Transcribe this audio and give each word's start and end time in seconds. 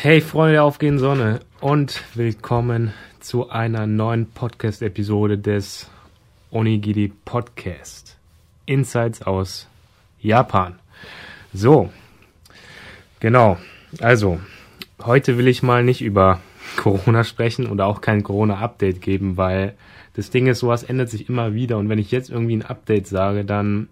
Hey 0.00 0.20
Freunde 0.20 0.52
der 0.52 0.62
aufgehenden 0.62 1.00
Sonne 1.00 1.40
und 1.60 2.04
willkommen 2.14 2.94
zu 3.18 3.50
einer 3.50 3.88
neuen 3.88 4.30
Podcast-Episode 4.30 5.38
des 5.38 5.90
Onigiri 6.52 7.10
Podcast. 7.24 8.16
Insights 8.64 9.22
aus 9.22 9.66
Japan. 10.20 10.78
So, 11.52 11.90
genau. 13.18 13.58
Also, 14.00 14.38
heute 15.02 15.36
will 15.36 15.48
ich 15.48 15.64
mal 15.64 15.82
nicht 15.82 16.00
über 16.00 16.40
Corona 16.76 17.24
sprechen 17.24 17.66
oder 17.66 17.86
auch 17.86 18.00
kein 18.00 18.22
Corona-Update 18.22 19.00
geben, 19.00 19.36
weil 19.36 19.74
das 20.14 20.30
Ding 20.30 20.46
ist, 20.46 20.60
sowas 20.60 20.84
ändert 20.84 21.10
sich 21.10 21.28
immer 21.28 21.54
wieder 21.54 21.76
und 21.76 21.88
wenn 21.88 21.98
ich 21.98 22.12
jetzt 22.12 22.30
irgendwie 22.30 22.54
ein 22.54 22.64
Update 22.64 23.08
sage, 23.08 23.44
dann 23.44 23.88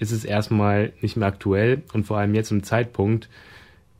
ist 0.00 0.10
es 0.10 0.24
erstmal 0.24 0.92
nicht 1.00 1.16
mehr 1.16 1.28
aktuell 1.28 1.82
und 1.92 2.06
vor 2.08 2.18
allem 2.18 2.34
jetzt 2.34 2.50
im 2.50 2.64
Zeitpunkt, 2.64 3.28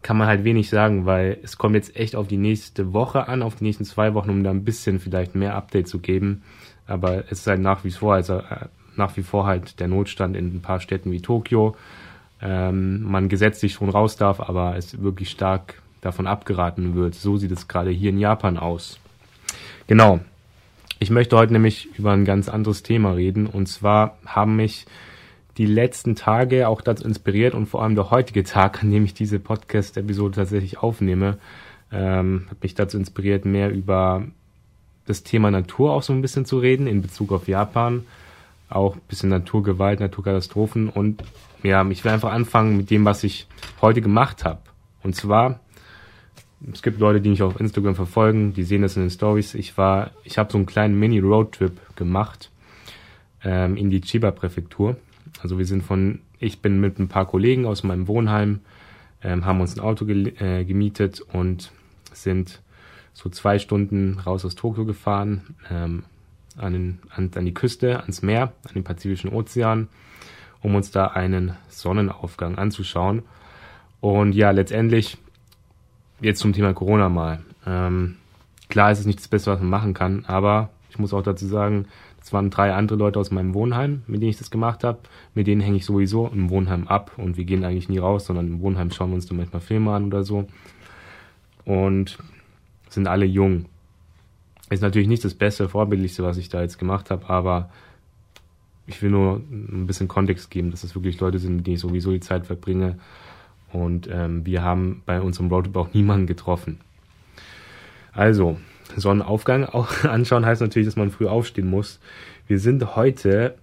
kann 0.02 0.16
man 0.16 0.28
halt 0.28 0.44
wenig 0.44 0.70
sagen, 0.70 1.06
weil 1.06 1.38
es 1.42 1.58
kommt 1.58 1.74
jetzt 1.74 1.96
echt 1.96 2.14
auf 2.14 2.28
die 2.28 2.36
nächste 2.36 2.92
Woche 2.92 3.29
an, 3.29 3.43
auf 3.43 3.56
die 3.56 3.64
nächsten 3.64 3.84
zwei 3.84 4.14
Wochen, 4.14 4.30
um 4.30 4.44
da 4.44 4.50
ein 4.50 4.64
bisschen 4.64 5.00
vielleicht 5.00 5.34
mehr 5.34 5.54
Update 5.54 5.89
zu 5.89 5.98
geben. 5.98 6.43
Aber 6.86 7.25
es 7.25 7.40
ist 7.40 7.46
halt 7.46 7.61
nach 7.61 7.84
wie 7.84 7.90
vor, 7.90 8.14
also 8.14 8.39
äh, 8.39 8.66
nach 8.96 9.16
wie 9.16 9.22
vor 9.22 9.46
halt 9.46 9.80
der 9.80 9.89
Notstand 9.89 10.36
in 10.36 10.56
ein 10.56 10.62
paar 10.62 10.80
Städten 10.80 11.11
wie 11.11 11.20
Tokio. 11.20 11.76
Ähm, 12.40 13.03
man 13.03 13.29
gesetzlich 13.29 13.72
schon 13.72 13.89
raus 13.89 14.16
darf, 14.16 14.40
aber 14.40 14.76
es 14.76 15.03
wirklich 15.03 15.30
stark 15.30 15.82
davon 16.00 16.26
abgeraten 16.26 16.94
wird. 16.94 17.14
So 17.14 17.36
sieht 17.36 17.50
es 17.50 17.67
gerade 17.67 17.90
hier 17.90 18.11
in 18.11 18.18
Japan 18.18 18.56
aus. 18.56 19.00
Genau. 19.89 20.20
Ich 21.00 21.11
möchte 21.11 21.36
heute 21.36 21.53
nämlich 21.53 21.89
über 21.96 22.12
ein 22.12 22.25
ganz 22.25 22.48
anderes 22.48 22.82
Thema 22.82 23.12
reden. 23.12 23.46
Und 23.46 23.67
zwar 23.67 24.18
haben 24.26 24.56
mich 24.56 24.86
die 25.58 25.67
letzten 25.67 26.14
Tage 26.14 26.68
auch 26.68 26.80
dazu 26.80 27.04
inspiriert 27.04 27.53
und 27.53 27.67
vor 27.67 27.82
allem 27.82 27.96
der 27.96 28.11
heutige 28.11 28.44
Tag, 28.44 28.82
an 28.82 28.93
dem 28.93 29.04
ich 29.04 29.12
diese 29.12 29.40
Podcast-Episode 29.40 30.36
tatsächlich 30.36 30.79
aufnehme, 30.79 31.39
ähm, 31.93 32.47
hat 32.48 32.62
mich 32.62 32.75
dazu 32.77 32.97
inspiriert, 32.97 33.44
mehr 33.44 33.70
über 33.72 34.25
das 35.06 35.25
Thema 35.25 35.51
Natur 35.51 35.92
auch 35.92 36.03
so 36.03 36.12
ein 36.12 36.23
bisschen 36.23 36.45
zu 36.45 36.59
reden 36.59 36.86
in 36.86 37.03
Bezug 37.03 37.33
auf 37.33 37.48
Japan. 37.48 38.05
Auch 38.70 38.95
ein 38.95 39.01
bisschen 39.09 39.31
Naturgewalt, 39.31 39.98
Naturkatastrophen 39.98 40.89
und 40.91 41.25
ja, 41.62 41.84
ich 41.89 42.05
will 42.05 42.12
einfach 42.12 42.33
anfangen 42.33 42.77
mit 42.77 42.91
dem, 42.91 43.05
was 43.05 43.25
ich 43.25 43.48
heute 43.81 44.01
gemacht 44.01 44.45
habe. 44.45 44.61
Und 45.03 45.17
zwar, 45.17 45.59
es 46.73 46.83
gibt 46.83 47.01
Leute, 47.01 47.20
die 47.20 47.31
mich 47.31 47.42
auf 47.42 47.59
Instagram 47.59 47.97
verfolgen, 47.97 48.53
die 48.53 48.62
sehen 48.62 48.83
das 48.83 48.97
in 48.97 49.03
den 49.03 49.11
Stories. 49.11 49.55
Ich 49.55 49.77
war, 49.77 50.11
ich 50.23 50.39
habe 50.39 50.53
so 50.53 50.59
einen 50.59 50.67
kleinen 50.67 50.98
Mini-Roadtrip 51.01 51.97
gemacht 51.97 52.51
ähm, 53.42 53.77
in 53.77 53.91
die 53.91 54.03
Chiba-Präfektur 54.03 54.97
also 55.42 55.58
wir 55.58 55.67
sind 55.67 55.83
von, 55.83 56.20
ich 56.39 56.61
bin 56.61 56.81
mit 56.81 56.98
ein 56.98 57.08
paar 57.08 57.27
Kollegen 57.27 57.67
aus 57.67 57.83
meinem 57.83 58.08
Wohnheim, 58.08 58.61
ähm, 59.22 59.45
haben 59.45 59.61
uns 59.61 59.77
ein 59.77 59.80
Auto 59.80 60.05
ge 60.05 60.34
äh, 60.39 60.64
gemietet 60.64 61.20
und 61.20 61.72
sind 62.12 62.61
so 63.12 63.28
zwei 63.28 63.58
Stunden 63.58 64.19
raus 64.20 64.45
aus 64.45 64.55
Tokio 64.55 64.84
gefahren, 64.84 65.56
ähm, 65.70 66.05
an, 66.56 66.72
den, 66.72 66.98
an, 67.11 67.30
an 67.34 67.45
die 67.45 67.55
Küste, 67.55 68.00
ans 68.00 68.22
Meer, 68.22 68.53
an 68.67 68.75
den 68.75 68.84
Pazifischen 68.84 69.33
Ozean, 69.33 69.89
um 70.61 70.75
uns 70.75 70.91
da 70.91 71.06
einen 71.06 71.56
Sonnenaufgang 71.69 72.56
anzuschauen. 72.58 73.23
Und 74.00 74.34
ja, 74.34 74.50
letztendlich, 74.50 75.19
jetzt 76.20 76.41
zum 76.41 76.52
Thema 76.52 76.75
Corona 76.75 77.08
mal. 77.08 77.41
Ähm, 77.67 78.17
klar 78.69 78.92
ist 78.92 79.00
es 79.00 79.06
nicht 79.06 79.19
das 79.19 79.28
Beste, 79.28 79.50
was 79.50 79.61
man 79.61 79.70
machen 79.70 79.95
kann, 79.95 80.25
aber 80.27 80.70
ich 80.91 80.98
muss 80.98 81.12
auch 81.12 81.23
dazu 81.23 81.47
sagen, 81.47 81.86
es 82.29 82.33
waren 82.34 82.51
drei 82.51 82.75
andere 82.75 82.98
Leute 82.98 83.19
aus 83.19 83.31
meinem 83.31 83.55
Wohnheim, 83.55 84.03
mit 84.07 84.21
denen 84.21 84.29
ich 84.29 84.37
das 84.37 84.51
gemacht 84.51 84.84
habe. 84.84 84.98
Mit 85.33 85.47
denen 85.47 85.62
hänge 85.62 85.79
ich 85.79 85.87
sowieso 85.87 86.27
im 86.27 86.51
Wohnheim 86.51 86.87
ab 86.87 87.12
und 87.17 87.39
wir 87.39 87.47
gehen 87.47 87.65
eigentlich 87.65 87.89
nie 87.89 87.97
raus, 87.97 88.27
sondern 88.27 88.48
im 88.48 88.61
Wohnheim 88.61 88.91
schauen 88.91 89.09
wir 89.09 89.15
uns 89.15 89.25
dann 89.25 89.39
manchmal 89.39 89.62
Filme 89.62 89.93
an 89.93 90.05
oder 90.05 90.25
so. 90.25 90.47
Und 91.65 92.19
sind 92.91 93.09
alle 93.09 93.25
jung. 93.25 93.65
Ist 94.69 94.83
natürlich 94.83 95.09
nicht 95.09 95.25
das 95.25 95.33
beste, 95.33 95.70
vorbildlichste, 95.70 96.23
was 96.23 96.37
ich 96.37 96.51
da 96.51 96.61
jetzt 96.61 96.77
gemacht 96.77 97.11
habe, 97.11 97.31
aber 97.31 97.70
ich 98.87 99.01
will 99.01 99.08
nur 99.08 99.36
ein 99.36 99.86
bisschen 99.86 100.07
Kontext 100.07 100.51
geben, 100.51 100.70
dass 100.70 100.85
es 100.85 100.95
wirklich 100.95 101.19
Leute 101.20 101.39
sind, 101.39 101.57
mit 101.57 101.67
denen 101.67 101.77
ich 101.77 101.81
sowieso 101.81 102.13
die 102.13 102.20
Zeit 102.20 102.45
verbringe. 102.45 102.98
Und 103.73 104.07
ähm, 104.13 104.45
wir 104.45 104.63
haben 104.63 105.02
bei 105.07 105.23
unserem 105.23 105.48
Roadtrip 105.48 105.77
auch 105.77 105.95
niemanden 105.95 106.27
getroffen. 106.27 106.79
Also, 108.13 108.58
Sonnenaufgang 108.97 109.65
auch 109.65 110.05
anschauen 110.05 110.47
heißt 110.47 110.61
natürlich, 110.61 110.87
dass 110.87 110.97
man 110.97 111.11
früh 111.11 111.27
aufstehen 111.27 111.69
muss. 111.69 112.01
Wir 112.47 112.59
sind 112.59 112.97
heute, 112.97 113.57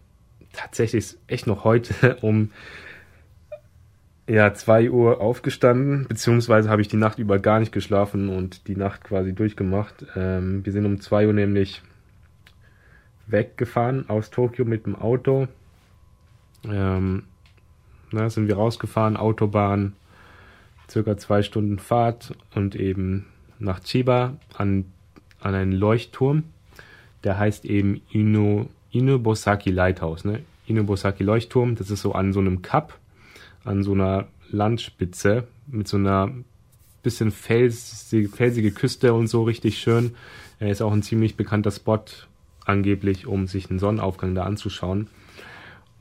tatsächlich 0.54 1.18
echt 1.28 1.48
noch 1.48 1.64
heute, 1.64 2.16
um 2.22 2.52
ja, 4.28 4.54
zwei 4.56 4.90
Uhr 4.90 5.22
aufgestanden, 5.22 6.08
beziehungsweise 6.08 6.70
habe 6.70 6.82
ich 6.82 6.88
die 6.88 6.98
Nacht 6.98 7.20
über 7.20 7.38
gar 7.38 7.60
nicht 7.60 7.72
geschlafen 7.72 8.30
und 8.30 8.68
die 8.68 8.76
Nacht 8.76 9.04
quasi 9.04 9.34
durchgemacht. 9.34 10.06
Ähm, 10.16 10.66
wir 10.66 10.74
sind 10.74 10.86
um 10.86 11.00
zwei 11.00 11.28
Uhr 11.28 11.34
nämlich 11.34 11.84
weggefahren 13.28 14.10
aus 14.10 14.32
Tokio 14.32 14.66
mit 14.66 14.86
dem 14.88 14.96
Auto. 14.96 15.48
Ähm, 16.64 17.24
na, 18.12 18.30
sind 18.30 18.48
wir 18.48 18.56
rausgefahren, 18.56 19.18
Autobahn, 19.18 19.94
circa 20.90 21.18
zwei 21.18 21.44
Stunden 21.44 21.78
Fahrt 21.78 22.36
und 22.56 22.76
eben 22.76 23.28
nach 23.60 23.80
Chiba 23.82 24.38
an 24.58 24.86
an 25.46 25.54
einen 25.54 25.72
Leuchtturm, 25.72 26.44
der 27.24 27.38
heißt 27.38 27.66
eben 27.66 28.02
Ino, 28.12 28.68
Inobosaki 28.92 29.70
Lighthouse. 29.70 30.26
Ne? 30.26 30.40
Inobosaki 30.66 31.24
Leuchtturm, 31.24 31.76
das 31.76 31.92
ist 31.92 32.02
so 32.02 32.14
an 32.14 32.34
so 32.34 32.40
einem 32.40 32.64
Kap, 32.64 32.98
an 33.64 33.84
so 33.84 33.94
einer 33.94 34.28
Landspitze 34.50 35.48
mit 35.68 35.88
so 35.88 35.98
einer 35.98 36.32
bisschen 37.04 37.32
felsige, 37.32 38.28
felsige 38.30 38.72
Küste 38.72 39.14
und 39.14 39.28
so 39.28 39.44
richtig 39.44 39.78
schön. 39.78 40.16
Er 40.60 40.72
ist 40.72 40.82
auch 40.82 40.92
ein 40.92 41.04
ziemlich 41.04 41.36
bekannter 41.36 41.72
Spot 41.72 42.04
angeblich, 42.66 43.28
um 43.28 43.46
sich 43.46 43.70
einen 43.70 43.78
Sonnenaufgang 43.78 44.34
da 44.34 44.44
anzuschauen. 44.44 45.08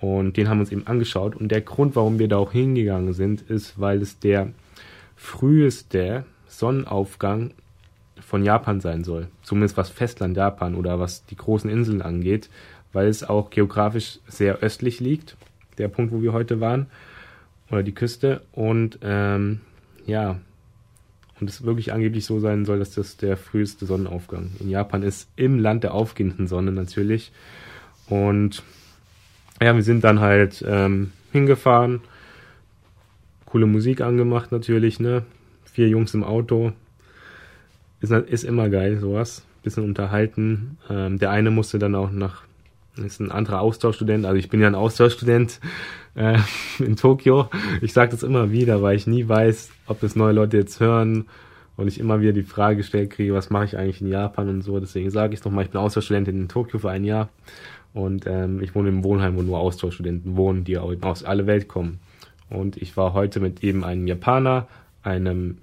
Und 0.01 0.39
den 0.39 0.49
haben 0.49 0.59
wir 0.59 0.63
uns 0.63 0.73
eben 0.73 0.87
angeschaut. 0.87 1.37
Und 1.37 1.49
der 1.49 1.61
Grund, 1.61 1.97
warum 1.97 2.19
wir 2.19 2.29
da 2.29 2.39
auch 2.39 2.53
hingegangen 2.53 3.13
sind, 3.13 3.43
ist, 3.43 3.79
weil 3.79 4.01
es 4.01 4.19
der 4.19 4.53
früheste 5.17 6.25
Sonnenaufgang 6.47 7.53
von 8.21 8.45
Japan 8.45 8.81
sein 8.81 9.05
soll. 9.05 9.29
Zumindest 9.43 9.77
was 9.77 9.91
Festland 9.91 10.37
Japan 10.37 10.75
oder 10.75 10.99
was 10.99 11.25
die 11.27 11.37
großen 11.37 11.71
Inseln 11.71 12.03
angeht, 12.03 12.49
weil 12.93 13.09
es 13.09 13.25
auch 13.25 13.51
geografisch 13.51 14.19
sehr 14.27 14.59
östlich 14.59 15.01
liegt, 15.01 15.37
der 15.79 15.89
Punkt, 15.89 16.13
wo 16.13 16.23
wir 16.23 16.33
heute 16.33 16.61
waren, 16.61 16.87
oder 17.71 17.83
die 17.83 17.95
Küste. 17.95 18.43
Und 18.53 18.99
ähm, 19.03 19.61
ja, 20.07 20.39
und 21.41 21.51
es 21.51 21.65
wirklich 21.65 21.93
angeblich 21.93 22.25
so 22.25 22.39
sein 22.39 22.65
soll, 22.65 22.79
dass 22.79 22.93
das 22.93 23.17
der 23.17 23.37
früheste 23.37 23.87
Sonnenaufgang 23.87 24.53
in 24.61 24.71
Japan 24.71 25.03
ist, 25.03 25.29
im 25.37 25.59
Land 25.59 25.83
der 25.83 25.95
aufgehenden 25.95 26.47
Sonne 26.47 26.73
natürlich. 26.73 27.33
Und 28.09 28.63
ja, 29.61 29.75
wir 29.75 29.83
sind 29.83 30.05
dann 30.05 30.21
halt 30.21 30.65
ähm, 30.67 31.13
hingefahren, 31.33 32.01
coole 33.47 33.67
Musik 33.67 34.01
angemacht 34.01 34.53
natürlich, 34.53 35.01
ne? 35.01 35.23
Vier 35.65 35.89
Jungs 35.89 36.15
im 36.15 36.23
Auto, 36.23 36.73
ist, 38.05 38.29
ist 38.29 38.45
immer 38.45 38.69
geil, 38.69 38.99
sowas. 38.99 39.45
Bisschen 39.63 39.85
unterhalten. 39.85 40.79
Ähm, 40.91 41.19
der 41.19 41.31
eine 41.31 41.51
musste 41.51 41.79
dann 41.79 41.95
auch 41.95 42.11
nach, 42.11 42.43
ist 42.97 43.21
ein 43.21 43.33
anderer 43.33 43.61
Austauschstudent, 43.61 44.27
also 44.27 44.37
ich 44.37 44.49
bin 44.49 44.61
ja 44.61 44.67
ein 44.67 44.75
Austauschstudent 44.75 45.61
äh, 46.15 46.39
in 46.79 46.97
Tokio. 46.97 47.49
Ich 47.81 47.93
sage 47.93 48.11
das 48.11 48.23
immer 48.23 48.51
wieder, 48.51 48.83
weil 48.83 48.97
ich 48.97 49.07
nie 49.07 49.29
weiß, 49.29 49.71
ob 49.87 50.01
das 50.01 50.17
neue 50.17 50.33
Leute 50.33 50.59
jetzt 50.59 50.81
hören 50.81 51.27
und 51.77 51.89
ich 51.89 51.99
immer 51.99 52.21
wieder 52.21 52.33
die 52.33 52.43
Frage 52.43 52.77
gestellt 52.77 53.11
kriege, 53.11 53.35
was 53.35 53.51
mache 53.51 53.65
ich 53.65 53.77
eigentlich 53.77 54.01
in 54.01 54.09
Japan 54.09 54.49
und 54.49 54.63
so. 54.63 54.79
Deswegen 54.79 55.11
sage 55.11 55.35
ich 55.35 55.41
es 55.41 55.45
nochmal, 55.45 55.65
ich 55.65 55.71
bin 55.71 55.81
Austauschstudentin 55.81 56.43
in 56.43 56.49
Tokio 56.49 56.79
für 56.79 56.91
ein 56.91 57.05
Jahr 57.05 57.31
und 57.95 58.27
ähm, 58.27 58.61
ich 58.63 58.75
wohne 58.75 58.91
im 58.91 59.03
Wohnheim, 59.03 59.37
wo 59.37 59.43
nur 59.43 59.59
Austauschstudenten 59.59 60.37
wohnen, 60.37 60.65
die 60.65 60.79
aus 60.79 61.25
aller 61.25 61.47
Welt 61.47 61.69
kommen. 61.69 62.01
Und 62.51 62.77
ich 62.77 62.97
war 62.97 63.15
heute 63.15 63.41
mit 63.41 63.65
eben 63.65 63.85
einem 63.85 64.07
Japaner, 64.07 64.69
einem 65.03 65.59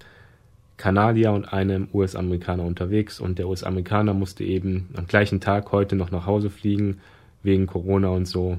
Kanadier 0.76 1.32
und 1.32 1.52
einem 1.52 1.88
US-Amerikaner 1.92 2.64
unterwegs 2.64 3.20
und 3.20 3.38
der 3.38 3.48
US-Amerikaner 3.48 4.14
musste 4.14 4.44
eben 4.44 4.88
am 4.94 5.06
gleichen 5.06 5.40
Tag 5.40 5.72
heute 5.72 5.96
noch 5.96 6.10
nach 6.10 6.26
Hause 6.26 6.50
fliegen 6.50 7.00
wegen 7.42 7.66
Corona 7.66 8.08
und 8.08 8.26
so 8.26 8.58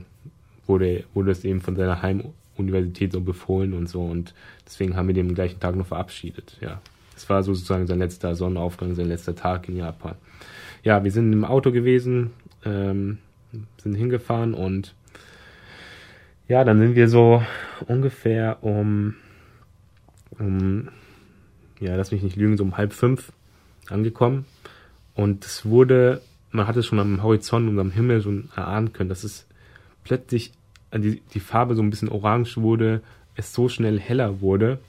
wurde 0.68 1.04
wurde 1.14 1.32
es 1.32 1.44
eben 1.44 1.62
von 1.62 1.76
seiner 1.76 2.02
Heimuniversität 2.02 3.12
so 3.12 3.22
befohlen 3.22 3.74
und 3.74 3.90
so 3.90 4.04
und 4.04 4.34
deswegen 4.66 4.96
haben 4.96 5.08
wir 5.08 5.14
den 5.14 5.36
gleichen 5.36 5.60
Tag 5.60 5.76
noch 5.76 5.88
verabschiedet. 5.88 6.58
Ja, 6.62 6.82
es 7.16 7.30
war 7.30 7.44
sozusagen 7.44 7.88
sein 7.88 8.00
letzter 8.00 8.36
Sonnenaufgang, 8.36 8.96
sein 8.96 9.08
letzter 9.08 9.36
Tag 9.36 9.68
in 9.68 9.78
Japan. 9.78 10.16
Ja, 10.84 11.04
wir 11.04 11.12
sind 11.12 11.34
im 11.34 11.46
Auto 11.46 11.72
gewesen, 11.72 12.32
ähm, 12.66 13.18
sind 13.78 13.96
hingefahren 13.96 14.54
und 14.54 14.96
ja, 16.48 16.64
dann 16.64 16.80
sind 16.80 16.96
wir 16.96 17.08
so 17.08 17.44
ungefähr 17.88 18.58
um 18.62 19.16
um 20.40 20.90
ja, 21.80 21.96
lass 21.96 22.12
mich 22.12 22.24
nicht 22.24 22.36
lügen, 22.36 22.58
so 22.58 22.64
um 22.64 22.78
halb 22.78 22.94
fünf 22.94 23.32
angekommen. 23.90 24.46
Und 25.16 25.46
es 25.46 25.66
wurde, 25.66 26.22
man 26.52 26.68
hat 26.68 26.78
es 26.78 26.86
schon 26.86 27.00
am 27.00 27.22
Horizont 27.22 27.70
und 27.70 27.80
am 27.80 27.92
Himmel 27.92 28.22
schon 28.22 28.50
erahnen 28.56 28.94
können, 28.94 29.10
dass 29.10 29.24
es 29.24 29.46
plötzlich 30.04 30.54
die, 30.94 31.22
die 31.34 31.40
Farbe 31.40 31.76
so 31.76 31.82
ein 31.82 31.90
bisschen 31.90 32.10
orange 32.10 32.58
wurde, 32.58 33.02
es 33.36 33.54
so 33.54 33.70
schnell 33.70 34.00
heller 34.00 34.42
wurde. 34.42 34.80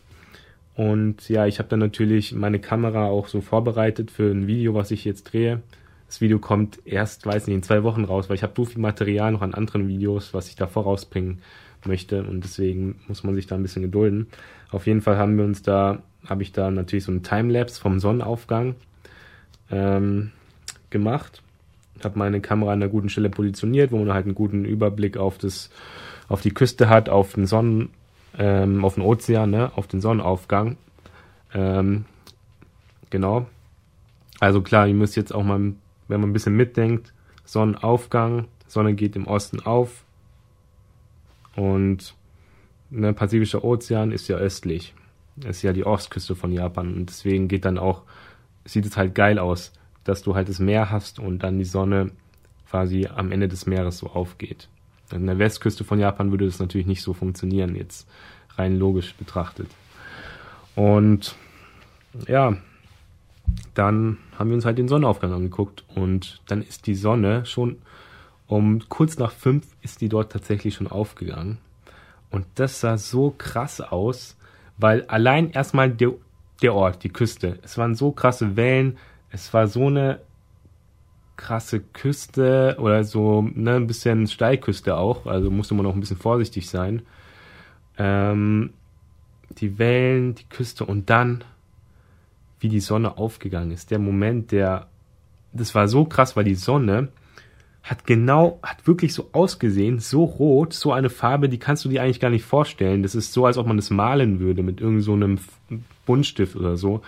Und 0.74 1.28
ja, 1.28 1.46
ich 1.46 1.58
habe 1.58 1.68
dann 1.68 1.78
natürlich 1.78 2.32
meine 2.32 2.58
Kamera 2.58 3.06
auch 3.06 3.28
so 3.28 3.40
vorbereitet 3.40 4.10
für 4.10 4.30
ein 4.30 4.46
Video, 4.46 4.74
was 4.74 4.90
ich 4.90 5.04
jetzt 5.04 5.24
drehe. 5.32 5.62
Das 6.06 6.20
Video 6.20 6.38
kommt 6.38 6.80
erst, 6.84 7.26
weiß 7.26 7.46
nicht, 7.46 7.54
in 7.54 7.62
zwei 7.62 7.82
Wochen 7.82 8.04
raus, 8.04 8.28
weil 8.28 8.36
ich 8.36 8.42
habe 8.42 8.52
so 8.56 8.64
viel 8.64 8.80
Material 8.80 9.32
noch 9.32 9.42
an 9.42 9.54
anderen 9.54 9.88
Videos, 9.88 10.34
was 10.34 10.48
ich 10.48 10.56
da 10.56 10.66
vorausbringen 10.66 11.40
möchte 11.86 12.22
und 12.22 12.42
deswegen 12.44 12.96
muss 13.08 13.24
man 13.24 13.34
sich 13.34 13.46
da 13.46 13.56
ein 13.56 13.62
bisschen 13.62 13.82
gedulden. 13.82 14.26
Auf 14.70 14.86
jeden 14.86 15.02
Fall 15.02 15.16
haben 15.16 15.36
wir 15.36 15.44
uns 15.44 15.62
da, 15.62 16.02
habe 16.26 16.42
ich 16.42 16.52
da 16.52 16.70
natürlich 16.70 17.04
so 17.04 17.12
einen 17.12 17.22
Timelapse 17.22 17.80
vom 17.80 17.98
Sonnenaufgang 18.00 18.74
ähm, 19.70 20.32
gemacht. 20.90 21.42
Habe 22.02 22.18
meine 22.18 22.40
Kamera 22.40 22.72
an 22.72 22.82
einer 22.82 22.90
guten 22.90 23.08
Stelle 23.08 23.30
positioniert, 23.30 23.92
wo 23.92 23.98
man 23.98 24.12
halt 24.12 24.26
einen 24.26 24.34
guten 24.34 24.64
Überblick 24.64 25.16
auf 25.16 25.38
das, 25.38 25.70
auf 26.28 26.40
die 26.40 26.52
Küste 26.52 26.88
hat, 26.88 27.08
auf 27.08 27.34
den 27.34 27.46
Sonnen, 27.46 27.90
ähm, 28.38 28.84
auf 28.84 28.94
den 28.94 29.04
Ozean, 29.04 29.50
ne, 29.50 29.70
auf 29.76 29.86
den 29.86 30.00
Sonnenaufgang. 30.00 30.76
Ähm, 31.52 32.04
genau. 33.10 33.46
Also 34.40 34.60
klar, 34.62 34.88
ihr 34.88 34.94
müsst 34.94 35.16
jetzt 35.16 35.34
auch 35.34 35.44
mal, 35.44 35.72
wenn 36.08 36.20
man 36.20 36.30
ein 36.30 36.32
bisschen 36.32 36.56
mitdenkt, 36.56 37.12
Sonnenaufgang, 37.44 38.46
Sonne 38.66 38.94
geht 38.94 39.16
im 39.16 39.26
Osten 39.26 39.60
auf 39.60 40.04
und 41.54 42.14
der 42.90 43.12
Pazifische 43.12 43.64
Ozean 43.64 44.12
ist 44.12 44.28
ja 44.28 44.36
östlich. 44.36 44.94
Ist 45.44 45.62
ja 45.62 45.72
die 45.72 45.84
Ostküste 45.84 46.36
von 46.36 46.52
Japan 46.52 46.94
und 46.94 47.06
deswegen 47.06 47.48
geht 47.48 47.64
dann 47.64 47.78
auch, 47.78 48.02
sieht 48.64 48.86
es 48.86 48.96
halt 48.96 49.14
geil 49.14 49.38
aus, 49.38 49.72
dass 50.04 50.22
du 50.22 50.34
halt 50.34 50.48
das 50.48 50.58
Meer 50.58 50.90
hast 50.90 51.18
und 51.18 51.40
dann 51.40 51.58
die 51.58 51.64
Sonne 51.64 52.10
quasi 52.68 53.06
am 53.06 53.32
Ende 53.32 53.48
des 53.48 53.66
Meeres 53.66 53.98
so 53.98 54.08
aufgeht. 54.08 54.68
An 55.10 55.26
der 55.26 55.38
Westküste 55.38 55.84
von 55.84 55.98
Japan 55.98 56.30
würde 56.30 56.46
das 56.46 56.58
natürlich 56.58 56.86
nicht 56.86 57.02
so 57.02 57.12
funktionieren, 57.12 57.76
jetzt 57.76 58.08
rein 58.56 58.78
logisch 58.78 59.14
betrachtet. 59.14 59.68
Und 60.74 61.36
ja, 62.26 62.56
dann 63.74 64.18
haben 64.38 64.50
wir 64.50 64.54
uns 64.54 64.64
halt 64.64 64.78
den 64.78 64.88
Sonnenaufgang 64.88 65.32
angeguckt 65.32 65.84
und 65.94 66.40
dann 66.46 66.62
ist 66.62 66.86
die 66.86 66.94
Sonne 66.94 67.44
schon 67.46 67.76
um 68.46 68.88
kurz 68.88 69.18
nach 69.18 69.32
fünf 69.32 69.66
ist 69.82 70.00
die 70.00 70.08
dort 70.08 70.32
tatsächlich 70.32 70.74
schon 70.74 70.86
aufgegangen. 70.86 71.58
Und 72.30 72.46
das 72.56 72.80
sah 72.80 72.98
so 72.98 73.34
krass 73.36 73.80
aus, 73.80 74.36
weil 74.76 75.04
allein 75.06 75.50
erstmal 75.50 75.90
der, 75.90 76.12
der 76.62 76.74
Ort, 76.74 77.02
die 77.04 77.10
Küste, 77.10 77.58
es 77.62 77.78
waren 77.78 77.94
so 77.94 78.12
krasse 78.12 78.56
Wellen, 78.56 78.98
es 79.30 79.52
war 79.52 79.66
so 79.66 79.86
eine 79.86 80.20
krasse 81.36 81.80
Küste 81.80 82.76
oder 82.78 83.04
so 83.04 83.42
ne, 83.42 83.74
ein 83.74 83.86
bisschen 83.86 84.26
Steilküste 84.26 84.96
auch, 84.96 85.26
also 85.26 85.50
musste 85.50 85.74
man 85.74 85.86
auch 85.86 85.94
ein 85.94 86.00
bisschen 86.00 86.16
vorsichtig 86.16 86.68
sein. 86.68 87.02
Ähm, 87.98 88.72
die 89.58 89.78
Wellen, 89.78 90.34
die 90.34 90.48
Küste 90.48 90.84
und 90.84 91.10
dann, 91.10 91.44
wie 92.60 92.68
die 92.68 92.80
Sonne 92.80 93.18
aufgegangen 93.18 93.72
ist. 93.72 93.90
Der 93.90 93.98
Moment, 93.98 94.52
der, 94.52 94.86
das 95.52 95.74
war 95.74 95.88
so 95.88 96.04
krass, 96.04 96.36
weil 96.36 96.44
die 96.44 96.54
Sonne 96.54 97.08
hat 97.84 98.06
genau, 98.06 98.58
hat 98.62 98.86
wirklich 98.86 99.12
so 99.12 99.28
ausgesehen, 99.32 99.98
so 99.98 100.24
rot, 100.24 100.72
so 100.72 100.92
eine 100.92 101.10
Farbe, 101.10 101.50
die 101.50 101.58
kannst 101.58 101.84
du 101.84 101.90
dir 101.90 102.02
eigentlich 102.02 102.18
gar 102.18 102.30
nicht 102.30 102.44
vorstellen. 102.44 103.02
Das 103.02 103.14
ist 103.14 103.34
so, 103.34 103.44
als 103.44 103.58
ob 103.58 103.66
man 103.66 103.76
das 103.76 103.90
malen 103.90 104.40
würde 104.40 104.62
mit 104.62 104.80
irgendeinem 104.80 105.36
so 105.38 105.76
Buntstift 106.06 106.56
oder 106.56 106.78
so. 106.78 107.02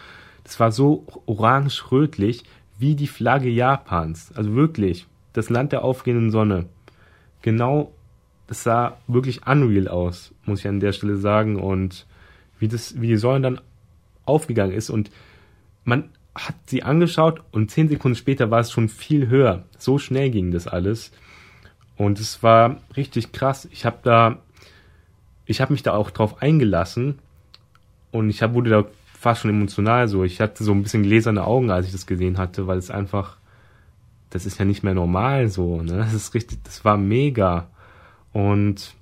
Das 0.45 0.61
war 0.61 0.71
so 0.71 1.07
orange-rötlich 1.25 2.45
wie 2.79 2.95
die 2.95 3.07
Flagge 3.07 3.49
Japans. 3.49 4.33
Also 4.35 4.55
wirklich, 4.55 5.07
das 5.33 5.49
Land 5.49 5.73
der 5.73 5.83
aufgehenden 5.83 6.31
Sonne. 6.31 6.67
Genau, 7.41 7.91
das 8.47 8.63
sah 8.63 8.99
wirklich 9.07 9.47
unreal 9.47 9.89
aus, 9.89 10.35
muss 10.45 10.61
ich 10.61 10.69
an 10.69 10.81
der 10.81 10.93
Stelle 10.93 11.17
sagen. 11.17 11.57
Und 11.57 12.07
wie 12.59 12.69
das, 12.69 13.01
wie 13.01 13.09
die 13.09 13.17
Sonne 13.17 13.41
dann 13.41 13.61
aufgegangen 14.27 14.75
ist 14.75 14.91
und 14.91 15.11
man 15.85 16.11
hat 16.37 16.55
sie 16.67 16.83
angeschaut 16.83 17.43
und 17.51 17.71
zehn 17.71 17.89
Sekunden 17.89 18.17
später 18.17 18.51
war 18.51 18.61
es 18.61 18.71
schon 18.71 18.89
viel 18.89 19.29
höher. 19.29 19.65
So 19.79 19.99
schnell 19.99 20.31
ging 20.31 20.51
das 20.51 20.67
alles. 20.67 21.13
Und 21.97 22.21
es 22.21 22.43
war 22.43 22.77
richtig 22.97 23.33
krass. 23.33 23.69
Ich 23.71 23.87
habe 23.87 23.99
da, 24.03 24.39
ich 25.47 25.61
habe 25.61 25.73
mich 25.73 25.83
da 25.83 25.95
auch 25.95 26.11
drauf 26.11 26.43
eingelassen 26.43 27.19
und 28.13 28.29
ich 28.29 28.43
hab, 28.43 28.55
wurde 28.55 28.71
da 28.71 28.85
fast 29.19 29.43
schon 29.43 29.51
emotional 29.51 30.09
so. 30.09 30.25
Ich 30.25 30.41
hatte 30.41 30.63
so 30.63 30.73
ein 30.73 30.83
bisschen 30.83 31.03
gläserne 31.03 31.45
Augen, 31.45 31.71
als 31.71 31.87
ich 31.87 31.93
das 31.93 32.07
gesehen 32.07 32.39
hatte, 32.39 32.67
weil 32.67 32.79
es 32.79 32.91
einfach, 32.91 33.39
das 34.31 34.47
ist 34.47 34.59
ja 34.59 34.65
nicht 34.65 34.83
mehr 34.83 34.95
normal 34.95 35.49
so. 35.49 35.83
Ne? 35.83 35.97
Das 35.97 36.13
ist 36.13 36.35
richtig, 36.35 36.63
das 36.65 36.85
war 36.85 36.97
mega. 36.99 37.69
Und 38.33 38.95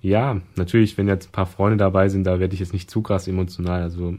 ja, 0.00 0.40
natürlich, 0.56 0.98
wenn 0.98 1.06
jetzt 1.06 1.28
ein 1.28 1.32
paar 1.32 1.46
Freunde 1.46 1.76
dabei 1.76 2.08
sind, 2.08 2.24
da 2.24 2.40
werde 2.40 2.54
ich 2.54 2.60
jetzt 2.60 2.72
nicht 2.72 2.90
zu 2.90 3.02
krass 3.02 3.28
emotional. 3.28 3.82
Also 3.82 4.16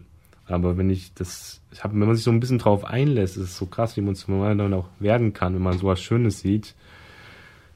aber 0.48 0.78
wenn 0.78 0.90
ich 0.90 1.13
das, 1.13 1.62
ich 1.72 1.84
hab, 1.84 1.92
wenn 1.92 2.00
man 2.00 2.16
sich 2.16 2.25
so 2.25 2.31
ein 2.31 2.40
bisschen 2.40 2.60
drauf 2.60 2.86
einlässt, 2.86 3.38
ist 3.38 3.44
es 3.44 3.57
so 3.57 3.66
krass, 3.66 3.95
wie 3.95 4.01
man 4.01 4.13
es 4.13 4.25
dann 4.25 4.74
auch 4.74 4.90
werden 5.00 5.34
kann, 5.34 5.56
wenn 5.56 5.62
man 5.62 5.78
sowas 5.78 6.01
Schönes 6.01 6.40
sieht. 6.40 6.75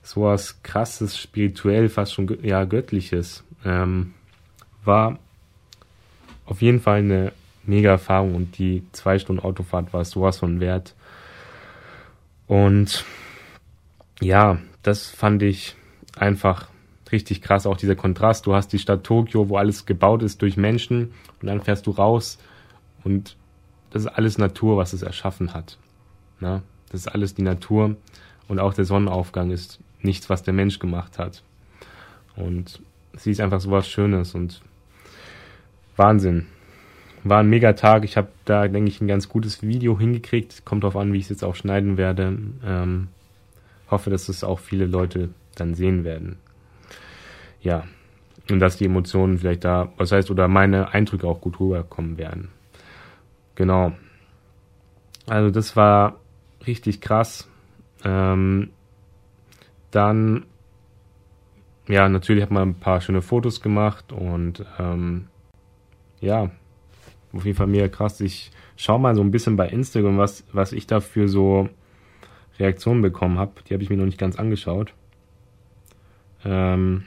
Sowas 0.03 0.61
krasses, 0.63 1.17
spirituell, 1.17 1.89
fast 1.89 2.13
schon 2.13 2.37
ja, 2.43 2.65
göttliches. 2.65 3.43
Ähm, 3.65 4.13
war 4.83 5.19
auf 6.45 6.61
jeden 6.61 6.79
Fall 6.79 6.99
eine 6.99 7.33
mega 7.63 7.91
Erfahrung 7.91 8.35
und 8.35 8.57
die 8.57 8.83
zwei 8.93 9.19
Stunden 9.19 9.41
Autofahrt 9.41 9.93
war 9.93 10.03
sowas 10.05 10.37
von 10.39 10.59
wert. 10.59 10.95
Und 12.47 13.03
ja, 14.21 14.59
das 14.83 15.09
fand 15.09 15.43
ich 15.43 15.75
einfach 16.15 16.69
richtig 17.11 17.41
krass, 17.41 17.65
auch 17.65 17.77
dieser 17.77 17.95
Kontrast. 17.95 18.45
Du 18.45 18.53
hast 18.53 18.69
die 18.69 18.79
Stadt 18.79 19.03
Tokio, 19.03 19.49
wo 19.49 19.57
alles 19.57 19.85
gebaut 19.85 20.23
ist 20.23 20.41
durch 20.41 20.57
Menschen 20.57 21.13
und 21.41 21.47
dann 21.47 21.61
fährst 21.61 21.87
du 21.87 21.91
raus 21.91 22.39
und 23.03 23.35
das 23.91 24.03
ist 24.03 24.07
alles 24.07 24.37
Natur, 24.37 24.77
was 24.77 24.93
es 24.93 25.01
erschaffen 25.01 25.53
hat. 25.53 25.77
Na? 26.39 26.61
Das 26.89 27.01
ist 27.01 27.07
alles 27.07 27.33
die 27.33 27.41
Natur. 27.41 27.95
Und 28.47 28.59
auch 28.59 28.73
der 28.73 28.85
Sonnenaufgang 28.85 29.51
ist 29.51 29.79
nichts, 30.01 30.29
was 30.29 30.43
der 30.43 30.53
Mensch 30.53 30.79
gemacht 30.79 31.19
hat. 31.19 31.43
Und 32.35 32.81
sie 33.13 33.31
ist 33.31 33.41
einfach 33.41 33.59
so 33.59 33.71
was 33.71 33.87
Schönes 33.87 34.35
und 34.35 34.61
Wahnsinn. 35.95 36.47
War 37.23 37.39
ein 37.39 37.49
mega 37.49 37.73
Tag. 37.73 38.05
Ich 38.05 38.15
habe 38.15 38.29
da, 38.45 38.67
denke 38.67 38.89
ich, 38.89 39.01
ein 39.01 39.07
ganz 39.07 39.27
gutes 39.27 39.63
Video 39.63 39.99
hingekriegt. 39.99 40.63
Kommt 40.63 40.83
darauf 40.83 40.95
an, 40.95 41.11
wie 41.11 41.17
ich 41.17 41.23
es 41.23 41.29
jetzt 41.29 41.43
auch 41.43 41.55
schneiden 41.55 41.97
werde. 41.97 42.37
Ähm, 42.63 43.07
hoffe, 43.89 44.09
dass 44.09 44.29
es 44.29 44.43
auch 44.43 44.59
viele 44.59 44.85
Leute 44.85 45.29
dann 45.55 45.73
sehen 45.73 46.03
werden. 46.03 46.37
Ja. 47.61 47.83
Und 48.49 48.59
dass 48.59 48.77
die 48.77 48.85
Emotionen 48.85 49.39
vielleicht 49.39 49.65
da, 49.65 49.91
was 49.97 50.11
heißt, 50.11 50.31
oder 50.31 50.47
meine 50.47 50.93
Eindrücke 50.93 51.27
auch 51.27 51.41
gut 51.41 51.59
rüberkommen 51.59 52.17
werden. 52.17 52.49
Genau. 53.57 53.91
Also 55.25 55.49
das 55.49 55.75
war 55.75 56.19
richtig 56.67 57.01
krass. 57.01 57.49
Ähm, 58.05 58.69
dann, 59.89 60.45
ja, 61.87 62.07
natürlich 62.07 62.43
hat 62.43 62.51
man 62.51 62.69
ein 62.69 62.79
paar 62.79 63.01
schöne 63.01 63.23
Fotos 63.23 63.61
gemacht 63.61 64.11
und 64.11 64.63
ähm, 64.77 65.27
ja, 66.21 66.51
auf 67.33 67.45
jeden 67.45 67.57
Fall 67.57 67.65
mega 67.65 67.87
krass. 67.87 68.21
Ich 68.21 68.51
schau 68.75 68.99
mal 68.99 69.15
so 69.15 69.21
ein 69.21 69.31
bisschen 69.31 69.55
bei 69.55 69.67
Instagram, 69.69 70.19
was, 70.19 70.45
was 70.53 70.71
ich 70.71 70.85
da 70.85 70.99
für 70.99 71.27
so 71.27 71.67
Reaktionen 72.59 73.01
bekommen 73.01 73.39
habe. 73.39 73.53
Die 73.67 73.73
habe 73.73 73.81
ich 73.81 73.89
mir 73.89 73.97
noch 73.97 74.05
nicht 74.05 74.19
ganz 74.19 74.35
angeschaut. 74.35 74.93
Ähm, 76.45 77.05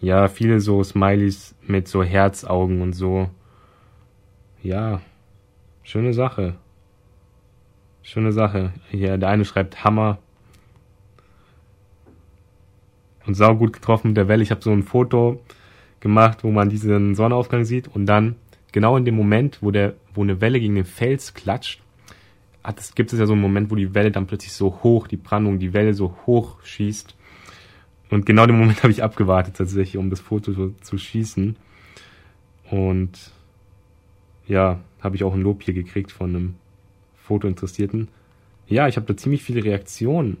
ja, 0.00 0.26
viele 0.26 0.58
so 0.58 0.82
Smileys 0.82 1.54
mit 1.62 1.86
so 1.86 2.02
Herzaugen 2.02 2.82
und 2.82 2.92
so 2.92 3.30
ja, 4.62 5.00
schöne 5.82 6.12
Sache. 6.12 6.54
Schöne 8.02 8.32
Sache. 8.32 8.72
Hier, 8.90 9.18
der 9.18 9.28
eine 9.28 9.44
schreibt 9.44 9.84
Hammer. 9.84 10.18
Und 13.26 13.34
sau 13.34 13.56
gut 13.56 13.72
getroffen 13.72 14.08
mit 14.08 14.16
der 14.16 14.28
Welle. 14.28 14.42
Ich 14.42 14.50
habe 14.50 14.62
so 14.62 14.70
ein 14.70 14.84
Foto 14.84 15.42
gemacht, 16.00 16.44
wo 16.44 16.50
man 16.50 16.68
diesen 16.68 17.14
Sonnenaufgang 17.14 17.64
sieht 17.64 17.88
und 17.88 18.06
dann 18.06 18.36
genau 18.70 18.96
in 18.96 19.04
dem 19.04 19.16
Moment, 19.16 19.58
wo 19.62 19.70
der, 19.70 19.94
wo 20.14 20.22
eine 20.22 20.40
Welle 20.40 20.60
gegen 20.60 20.76
den 20.76 20.84
Fels 20.84 21.34
klatscht, 21.34 21.82
hat 22.62 22.78
es, 22.78 22.94
gibt 22.94 23.12
es 23.12 23.18
ja 23.18 23.26
so 23.26 23.32
einen 23.32 23.42
Moment, 23.42 23.70
wo 23.70 23.74
die 23.74 23.94
Welle 23.94 24.10
dann 24.10 24.26
plötzlich 24.26 24.52
so 24.52 24.80
hoch, 24.82 25.06
die 25.06 25.16
Brandung, 25.16 25.58
die 25.58 25.72
Welle 25.72 25.94
so 25.94 26.16
hoch 26.26 26.62
schießt. 26.62 27.16
Und 28.10 28.26
genau 28.26 28.46
den 28.46 28.58
Moment 28.58 28.82
habe 28.82 28.92
ich 28.92 29.02
abgewartet 29.02 29.56
tatsächlich, 29.56 29.96
um 29.96 30.10
das 30.10 30.20
Foto 30.20 30.52
zu, 30.52 30.74
zu 30.80 30.98
schießen. 30.98 31.56
Und 32.70 33.32
ja, 34.46 34.80
habe 35.00 35.16
ich 35.16 35.24
auch 35.24 35.34
ein 35.34 35.42
Lob 35.42 35.62
hier 35.62 35.74
gekriegt 35.74 36.12
von 36.12 36.30
einem 36.30 36.54
Fotointeressierten. 37.22 38.08
Ja, 38.68 38.88
ich 38.88 38.96
habe 38.96 39.06
da 39.06 39.16
ziemlich 39.16 39.42
viele 39.42 39.64
Reaktionen 39.64 40.38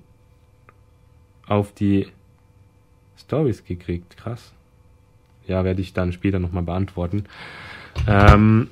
auf 1.46 1.72
die 1.72 2.08
Stories 3.18 3.64
gekriegt. 3.64 4.16
Krass. 4.16 4.52
Ja, 5.46 5.64
werde 5.64 5.80
ich 5.80 5.92
dann 5.92 6.12
später 6.12 6.38
nochmal 6.38 6.64
beantworten. 6.64 7.24
Ähm, 8.06 8.68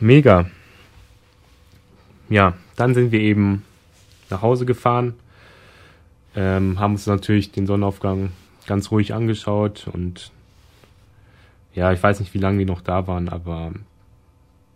mega. 0.00 0.46
Ja, 2.28 2.54
dann 2.76 2.94
sind 2.94 3.12
wir 3.12 3.20
eben 3.20 3.64
nach 4.30 4.42
Hause 4.42 4.64
gefahren, 4.64 5.14
ähm, 6.34 6.80
haben 6.80 6.94
uns 6.94 7.06
natürlich 7.06 7.52
den 7.52 7.66
Sonnenaufgang 7.66 8.30
ganz 8.66 8.90
ruhig 8.90 9.12
angeschaut 9.12 9.88
und 9.92 10.32
ja, 11.74 11.92
ich 11.92 12.02
weiß 12.02 12.20
nicht, 12.20 12.32
wie 12.34 12.38
lange 12.38 12.58
die 12.58 12.64
noch 12.64 12.80
da 12.80 13.06
waren, 13.06 13.28
aber 13.28 13.72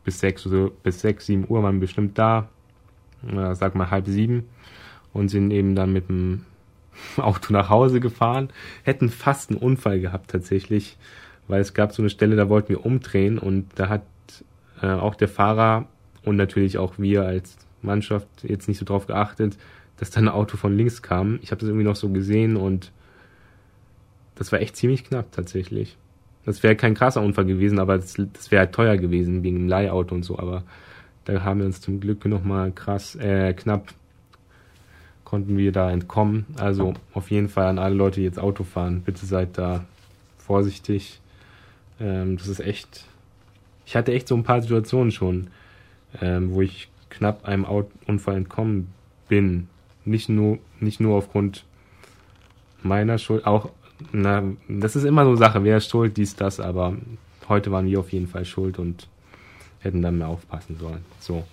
bis 0.07 0.21
sechs, 0.21 0.45
so, 0.45 0.73
bis 0.83 1.01
sechs, 1.01 1.27
sieben 1.27 1.45
Uhr 1.49 1.63
waren 1.63 1.81
bestimmt 1.81 2.17
da, 2.17 2.49
äh, 3.27 3.55
sag 3.55 3.75
mal 3.75 3.91
halb 3.91 4.07
sieben 4.07 4.45
und 5.13 5.29
sind 5.29 5.51
eben 5.51 5.75
dann 5.75 5.93
mit 5.93 6.09
dem 6.09 6.47
Auto 7.19 7.53
nach 7.53 7.69
Hause 7.69 8.01
gefahren, 8.01 8.49
hätten 8.85 9.11
fast 9.11 9.51
einen 9.51 9.59
Unfall 9.59 10.01
gehabt 10.01 10.31
tatsächlich, 10.31 10.97
weil 11.49 11.61
es 11.61 11.75
gab 11.75 11.93
so 11.93 12.03
eine 12.03 12.09
Stelle, 12.09 12.37
da 12.37 12.49
wollten 12.49 12.71
wir 12.71 12.87
umdrehen 12.87 13.39
und 13.39 13.67
da 13.75 13.89
hat 13.89 14.03
äh, 14.81 14.87
auch 14.87 15.17
der 15.17 15.29
Fahrer 15.29 15.87
und 16.25 16.37
natürlich 16.37 16.79
auch 16.79 16.95
wir 16.99 17.25
als 17.25 17.59
Mannschaft 17.83 18.29
jetzt 18.43 18.69
nicht 18.69 18.79
so 18.79 18.85
drauf 18.85 19.07
geachtet, 19.07 19.59
dass 19.97 20.11
da 20.11 20.21
ein 20.21 20.29
Auto 20.29 20.57
von 20.57 20.77
links 20.77 21.03
kam. 21.03 21.41
Ich 21.43 21.51
habe 21.51 21.61
das 21.61 21.69
irgendwie 21.69 21.87
noch 21.87 21.97
so 21.97 22.11
gesehen 22.11 22.57
und 22.57 22.93
das 24.37 24.53
war 24.53 24.61
echt 24.61 24.77
ziemlich 24.77 25.05
knapp 25.05 25.33
tatsächlich. 25.33 25.97
Das 26.47 26.63
wäre 26.63 26.77
kein 26.77 26.95
krasser 26.95 27.21
Unfall 27.21 27.45
gewesen, 27.45 27.79
aber 27.79 27.99
das, 27.99 28.15
das 28.33 28.51
wäre 28.51 28.61
halt 28.61 28.73
teuer 28.73 28.97
gewesen 28.97 29.43
wegen 29.43 29.59
dem 29.59 29.69
Leihauto 29.69 30.15
und 30.15 30.23
so. 30.23 30.39
Aber 30.39 30.63
da 31.25 31.43
haben 31.43 31.59
wir 31.59 31.67
uns 31.67 31.81
zum 31.81 32.01
Glück 32.01 32.25
noch 32.25 32.45
mal 32.45 32.73
krass 32.73 33.17
äh, 33.17 33.53
knapp 33.53 33.93
konnten 35.27 35.59
wir 35.59 35.73
da 35.73 35.91
entkommen. 35.91 36.47
Also 36.57 36.95
auf 37.13 37.31
jeden 37.31 37.49
Fall 37.49 37.67
an 37.67 37.79
alle 37.79 37.95
Leute, 37.95 38.21
die 38.21 38.25
jetzt 38.25 38.39
Auto 38.39 38.63
fahren, 38.65 39.03
bitte 39.05 39.27
seid 39.27 39.59
da 39.59 39.85
vorsichtig. 40.39 41.21
Ähm, 42.01 42.39
das 42.39 42.47
ist 42.47 42.61
echt. 42.61 43.05
Ich 43.85 43.97
hatte 43.97 44.13
echt 44.13 44.29
so 44.29 44.37
ein 44.37 44.45
paar 44.45 44.63
Situationen 44.63 45.11
schon, 45.11 45.49
ähm, 46.23 46.55
wo 46.55 46.63
ich 46.63 46.89
knapp 47.11 47.45
einem 47.45 47.67
Unfall 48.07 48.37
entkommen 48.37 48.89
bin. 49.29 49.69
Nicht 50.05 50.29
nur, 50.29 50.59
nicht 50.79 51.01
nur 51.01 51.17
aufgrund 51.17 51.65
meiner 52.83 53.19
Schuld, 53.19 53.47
auch 53.47 53.71
na, 54.13 54.43
das 54.69 54.97
ist 54.97 55.05
immer 55.05 55.25
so 55.25 55.31
eine 55.31 55.39
Sache, 55.39 55.65
wer 55.65 55.79
ist 55.79 55.91
schuld, 55.91 56.17
dies, 56.17 56.37
das, 56.37 56.61
aber 56.61 56.97
heute 57.49 57.71
waren 57.73 57.87
wir 57.87 58.01
auf 58.01 58.13
jeden 58.13 58.29
Fall 58.29 58.45
schuld 58.45 58.79
und 58.79 59.09
hätten 59.81 60.03
dann 60.03 60.19
mehr 60.19 60.29
aufpassen 60.29 60.77
sollen. 60.79 61.05
So. 61.21 61.45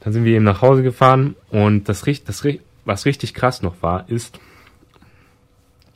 Dann 0.00 0.12
sind 0.12 0.24
wir 0.24 0.34
eben 0.34 0.44
nach 0.44 0.62
Hause 0.62 0.82
gefahren 0.82 1.36
und 1.50 1.88
das, 1.88 2.02
das 2.24 2.44
was 2.84 3.06
richtig 3.06 3.34
krass 3.34 3.62
noch 3.62 3.82
war, 3.82 4.08
ist, 4.08 4.40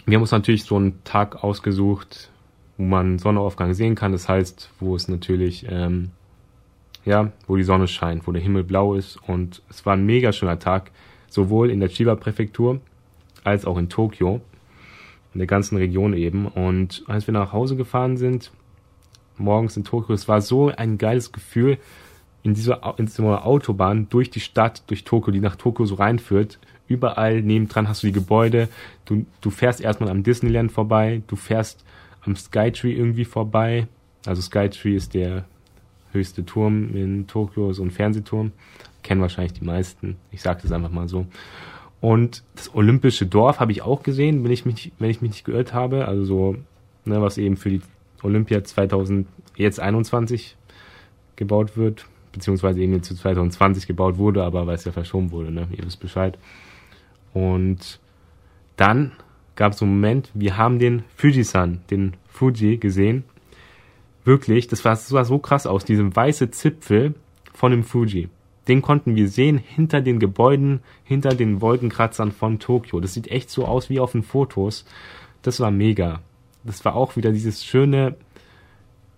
wir 0.06 0.16
haben 0.16 0.22
uns 0.22 0.32
natürlich 0.32 0.64
so 0.64 0.76
einen 0.76 1.02
Tag 1.04 1.42
ausgesucht, 1.42 2.30
wo 2.76 2.84
man 2.84 3.18
Sonnenaufgang 3.18 3.72
sehen 3.72 3.94
kann. 3.94 4.12
Das 4.12 4.28
heißt, 4.28 4.70
wo 4.78 4.94
es 4.96 5.08
natürlich, 5.08 5.66
ähm, 5.68 6.10
ja, 7.04 7.32
wo 7.46 7.56
die 7.56 7.64
Sonne 7.64 7.88
scheint, 7.88 8.26
wo 8.26 8.32
der 8.32 8.42
Himmel 8.42 8.64
blau 8.64 8.94
ist. 8.94 9.16
Und 9.26 9.62
es 9.70 9.86
war 9.86 9.94
ein 9.94 10.04
mega 10.04 10.32
schöner 10.32 10.58
Tag, 10.58 10.90
sowohl 11.28 11.70
in 11.70 11.80
der 11.80 11.88
Chiba-Präfektur 11.88 12.80
als 13.44 13.64
auch 13.64 13.78
in 13.78 13.88
Tokio 13.88 14.42
in 15.34 15.38
der 15.38 15.46
ganzen 15.46 15.76
Region 15.76 16.14
eben. 16.14 16.46
Und 16.46 17.04
als 17.06 17.26
wir 17.26 17.34
nach 17.34 17.52
Hause 17.52 17.76
gefahren 17.76 18.16
sind, 18.16 18.52
morgens 19.36 19.76
in 19.76 19.84
Tokio, 19.84 20.14
es 20.14 20.28
war 20.28 20.40
so 20.40 20.68
ein 20.68 20.96
geiles 20.96 21.32
Gefühl, 21.32 21.78
in 22.42 22.54
dieser, 22.54 22.94
in 22.98 23.06
dieser 23.06 23.46
Autobahn 23.46 24.08
durch 24.10 24.30
die 24.30 24.40
Stadt, 24.40 24.82
durch 24.88 25.04
Tokio, 25.04 25.32
die 25.32 25.40
nach 25.40 25.56
Tokio 25.56 25.86
so 25.86 25.94
reinführt. 25.94 26.58
Überall 26.86 27.40
nebendran 27.40 27.88
hast 27.88 28.02
du 28.02 28.08
die 28.08 28.12
Gebäude. 28.12 28.68
Du, 29.06 29.24
du 29.40 29.50
fährst 29.50 29.80
erstmal 29.80 30.10
am 30.10 30.22
Disneyland 30.22 30.70
vorbei. 30.70 31.22
Du 31.26 31.36
fährst 31.36 31.84
am 32.20 32.36
Skytree 32.36 32.92
irgendwie 32.92 33.24
vorbei. 33.24 33.88
Also 34.26 34.42
Skytree 34.42 34.94
ist 34.94 35.14
der 35.14 35.46
höchste 36.12 36.44
Turm 36.44 36.94
in 36.94 37.26
Tokio, 37.26 37.72
so 37.72 37.82
ein 37.82 37.90
Fernsehturm. 37.90 38.52
Kennen 39.02 39.22
wahrscheinlich 39.22 39.54
die 39.54 39.64
meisten. 39.64 40.16
Ich 40.30 40.42
sage 40.42 40.60
das 40.62 40.72
einfach 40.72 40.90
mal 40.90 41.08
so. 41.08 41.26
Und 42.04 42.42
das 42.54 42.74
Olympische 42.74 43.24
Dorf 43.24 43.60
habe 43.60 43.72
ich 43.72 43.80
auch 43.80 44.02
gesehen, 44.02 44.44
wenn 44.44 44.50
ich 44.50 44.66
mich, 44.66 44.92
wenn 44.98 45.08
ich 45.08 45.22
mich 45.22 45.30
nicht 45.30 45.44
geirrt 45.46 45.72
habe. 45.72 46.06
Also 46.06 46.26
so, 46.26 46.56
ne, 47.06 47.22
was 47.22 47.38
eben 47.38 47.56
für 47.56 47.70
die 47.70 47.80
Olympia 48.22 48.62
2021 48.62 50.54
gebaut 51.36 51.78
wird, 51.78 52.04
beziehungsweise 52.30 52.82
eben 52.82 52.92
jetzt 52.92 53.08
zu 53.08 53.14
2020 53.14 53.86
gebaut 53.86 54.18
wurde, 54.18 54.44
aber 54.44 54.66
weil 54.66 54.74
es 54.74 54.84
ja 54.84 54.92
verschoben 54.92 55.30
wurde, 55.30 55.50
ne? 55.50 55.66
Ihr 55.70 55.86
wisst 55.86 56.00
Bescheid. 56.00 56.36
Und 57.32 58.00
dann 58.76 59.12
gab 59.56 59.72
es 59.72 59.80
einen 59.80 59.92
Moment, 59.92 60.30
wir 60.34 60.58
haben 60.58 60.78
den 60.78 61.04
Fujisan, 61.16 61.84
den 61.90 62.18
Fuji 62.28 62.76
gesehen. 62.76 63.24
Wirklich, 64.26 64.68
das 64.68 64.84
war 64.84 65.24
so 65.24 65.38
krass 65.38 65.66
aus, 65.66 65.86
diesem 65.86 66.14
weiße 66.14 66.50
Zipfel 66.50 67.14
von 67.54 67.70
dem 67.70 67.82
Fuji 67.82 68.28
den 68.68 68.82
konnten 68.82 69.14
wir 69.16 69.28
sehen 69.28 69.58
hinter 69.58 70.00
den 70.00 70.18
Gebäuden, 70.18 70.80
hinter 71.04 71.30
den 71.30 71.60
Wolkenkratzern 71.60 72.32
von 72.32 72.58
Tokio. 72.58 73.00
Das 73.00 73.14
sieht 73.14 73.28
echt 73.28 73.50
so 73.50 73.66
aus 73.66 73.90
wie 73.90 74.00
auf 74.00 74.12
den 74.12 74.22
Fotos. 74.22 74.84
Das 75.42 75.60
war 75.60 75.70
mega. 75.70 76.20
Das 76.64 76.84
war 76.84 76.94
auch 76.94 77.16
wieder 77.16 77.30
dieses 77.30 77.64
schöne 77.64 78.16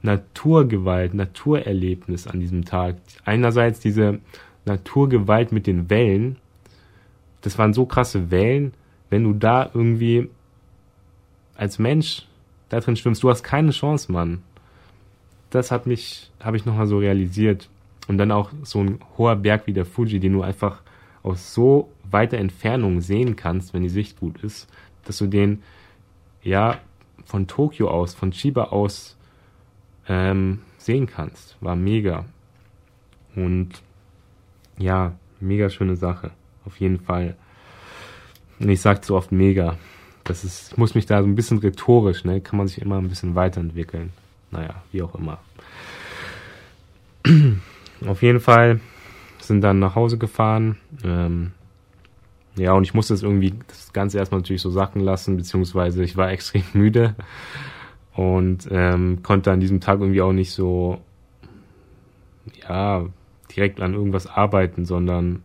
Naturgewalt, 0.02 1.14
Naturerlebnis 1.14 2.26
an 2.26 2.40
diesem 2.40 2.64
Tag. 2.64 2.96
Einerseits 3.24 3.80
diese 3.80 4.20
Naturgewalt 4.64 5.52
mit 5.52 5.66
den 5.66 5.88
Wellen. 5.90 6.36
Das 7.40 7.58
waren 7.58 7.72
so 7.72 7.86
krasse 7.86 8.30
Wellen, 8.30 8.74
wenn 9.10 9.24
du 9.24 9.32
da 9.32 9.70
irgendwie 9.72 10.28
als 11.54 11.78
Mensch 11.78 12.26
da 12.68 12.80
drin 12.80 12.96
schwimmst, 12.96 13.22
du 13.22 13.30
hast 13.30 13.42
keine 13.42 13.70
Chance, 13.70 14.10
Mann. 14.10 14.42
Das 15.50 15.70
hat 15.70 15.86
mich, 15.86 16.30
habe 16.40 16.56
ich 16.56 16.66
nochmal 16.66 16.88
so 16.88 16.98
realisiert. 16.98 17.68
Und 18.08 18.18
dann 18.18 18.30
auch 18.30 18.50
so 18.62 18.82
ein 18.82 19.00
hoher 19.18 19.36
Berg 19.36 19.66
wie 19.66 19.72
der 19.72 19.86
Fuji, 19.86 20.20
den 20.20 20.34
du 20.34 20.42
einfach 20.42 20.82
aus 21.22 21.52
so 21.52 21.90
weiter 22.08 22.38
Entfernung 22.38 23.00
sehen 23.00 23.36
kannst, 23.36 23.74
wenn 23.74 23.82
die 23.82 23.88
Sicht 23.88 24.20
gut 24.20 24.42
ist, 24.44 24.68
dass 25.04 25.18
du 25.18 25.26
den 25.26 25.62
ja 26.42 26.78
von 27.24 27.48
Tokio 27.48 27.90
aus, 27.90 28.14
von 28.14 28.30
Chiba 28.30 28.64
aus 28.64 29.16
ähm, 30.08 30.60
sehen 30.78 31.06
kannst. 31.06 31.56
War 31.60 31.74
mega. 31.74 32.24
Und 33.34 33.70
ja, 34.78 35.14
mega 35.40 35.68
schöne 35.68 35.96
Sache. 35.96 36.30
Auf 36.64 36.78
jeden 36.78 37.00
Fall. 37.00 37.36
Und 38.60 38.68
ich 38.68 38.80
sag 38.80 39.04
so 39.04 39.16
oft 39.16 39.32
mega. 39.32 39.76
Das 40.24 40.44
ist, 40.44 40.72
ich 40.72 40.78
muss 40.78 40.94
mich 40.94 41.06
da 41.06 41.20
so 41.20 41.26
ein 41.28 41.34
bisschen 41.34 41.58
rhetorisch, 41.58 42.24
ne, 42.24 42.40
kann 42.40 42.56
man 42.56 42.68
sich 42.68 42.80
immer 42.80 42.98
ein 42.98 43.08
bisschen 43.08 43.34
weiterentwickeln. 43.34 44.12
Naja, 44.50 44.82
wie 44.92 45.02
auch 45.02 45.14
immer. 45.14 45.38
Auf 48.04 48.22
jeden 48.22 48.40
Fall 48.40 48.80
sind 49.38 49.62
dann 49.62 49.78
nach 49.78 49.94
Hause 49.94 50.18
gefahren. 50.18 50.76
Ähm, 51.04 51.52
ja, 52.56 52.72
und 52.72 52.84
ich 52.84 52.94
musste 52.94 53.14
es 53.14 53.22
irgendwie 53.22 53.54
das 53.68 53.92
Ganze 53.92 54.18
erstmal 54.18 54.40
natürlich 54.40 54.62
so 54.62 54.70
sacken 54.70 55.00
lassen, 55.00 55.36
beziehungsweise 55.36 56.02
ich 56.02 56.16
war 56.16 56.30
extrem 56.32 56.64
müde 56.72 57.14
und 58.14 58.68
ähm, 58.70 59.22
konnte 59.22 59.52
an 59.52 59.60
diesem 59.60 59.80
Tag 59.80 60.00
irgendwie 60.00 60.22
auch 60.22 60.32
nicht 60.32 60.52
so, 60.52 61.00
ja, 62.66 63.04
direkt 63.54 63.80
an 63.80 63.94
irgendwas 63.94 64.26
arbeiten, 64.26 64.84
sondern 64.84 65.42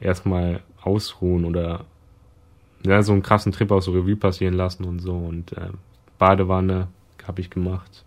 erstmal 0.00 0.62
ausruhen 0.82 1.44
oder 1.44 1.84
ja, 2.84 3.02
so 3.02 3.12
einen 3.12 3.22
krassen 3.22 3.52
Trip 3.52 3.70
auch 3.70 3.82
so 3.82 3.92
Revue 3.92 4.16
passieren 4.16 4.54
lassen 4.54 4.84
und 4.84 5.00
so. 5.00 5.12
Und 5.12 5.52
äh, 5.52 5.68
Badewanne 6.18 6.88
habe 7.26 7.42
ich 7.42 7.50
gemacht. 7.50 8.04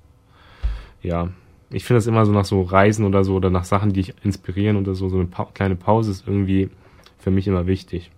Ja, 1.04 1.30
ich 1.70 1.86
finde 1.86 2.00
es 2.00 2.08
immer 2.08 2.26
so 2.26 2.32
nach 2.32 2.46
so 2.46 2.62
Reisen 2.62 3.06
oder 3.06 3.24
so 3.24 3.36
oder 3.36 3.50
nach 3.50 3.66
Sachen, 3.66 3.94
die 3.94 4.02
ich 4.02 4.14
inspirieren 4.24 4.78
oder 4.78 4.96
so, 4.96 5.10
so 5.10 5.18
eine 5.18 5.28
pa 5.28 5.46
kleine 5.54 5.76
Pause 5.76 6.12
ist 6.12 6.28
irgendwie 6.28 6.70
für 7.18 7.32
mich 7.32 7.48
immer 7.48 7.68
wichtig. 7.68 8.12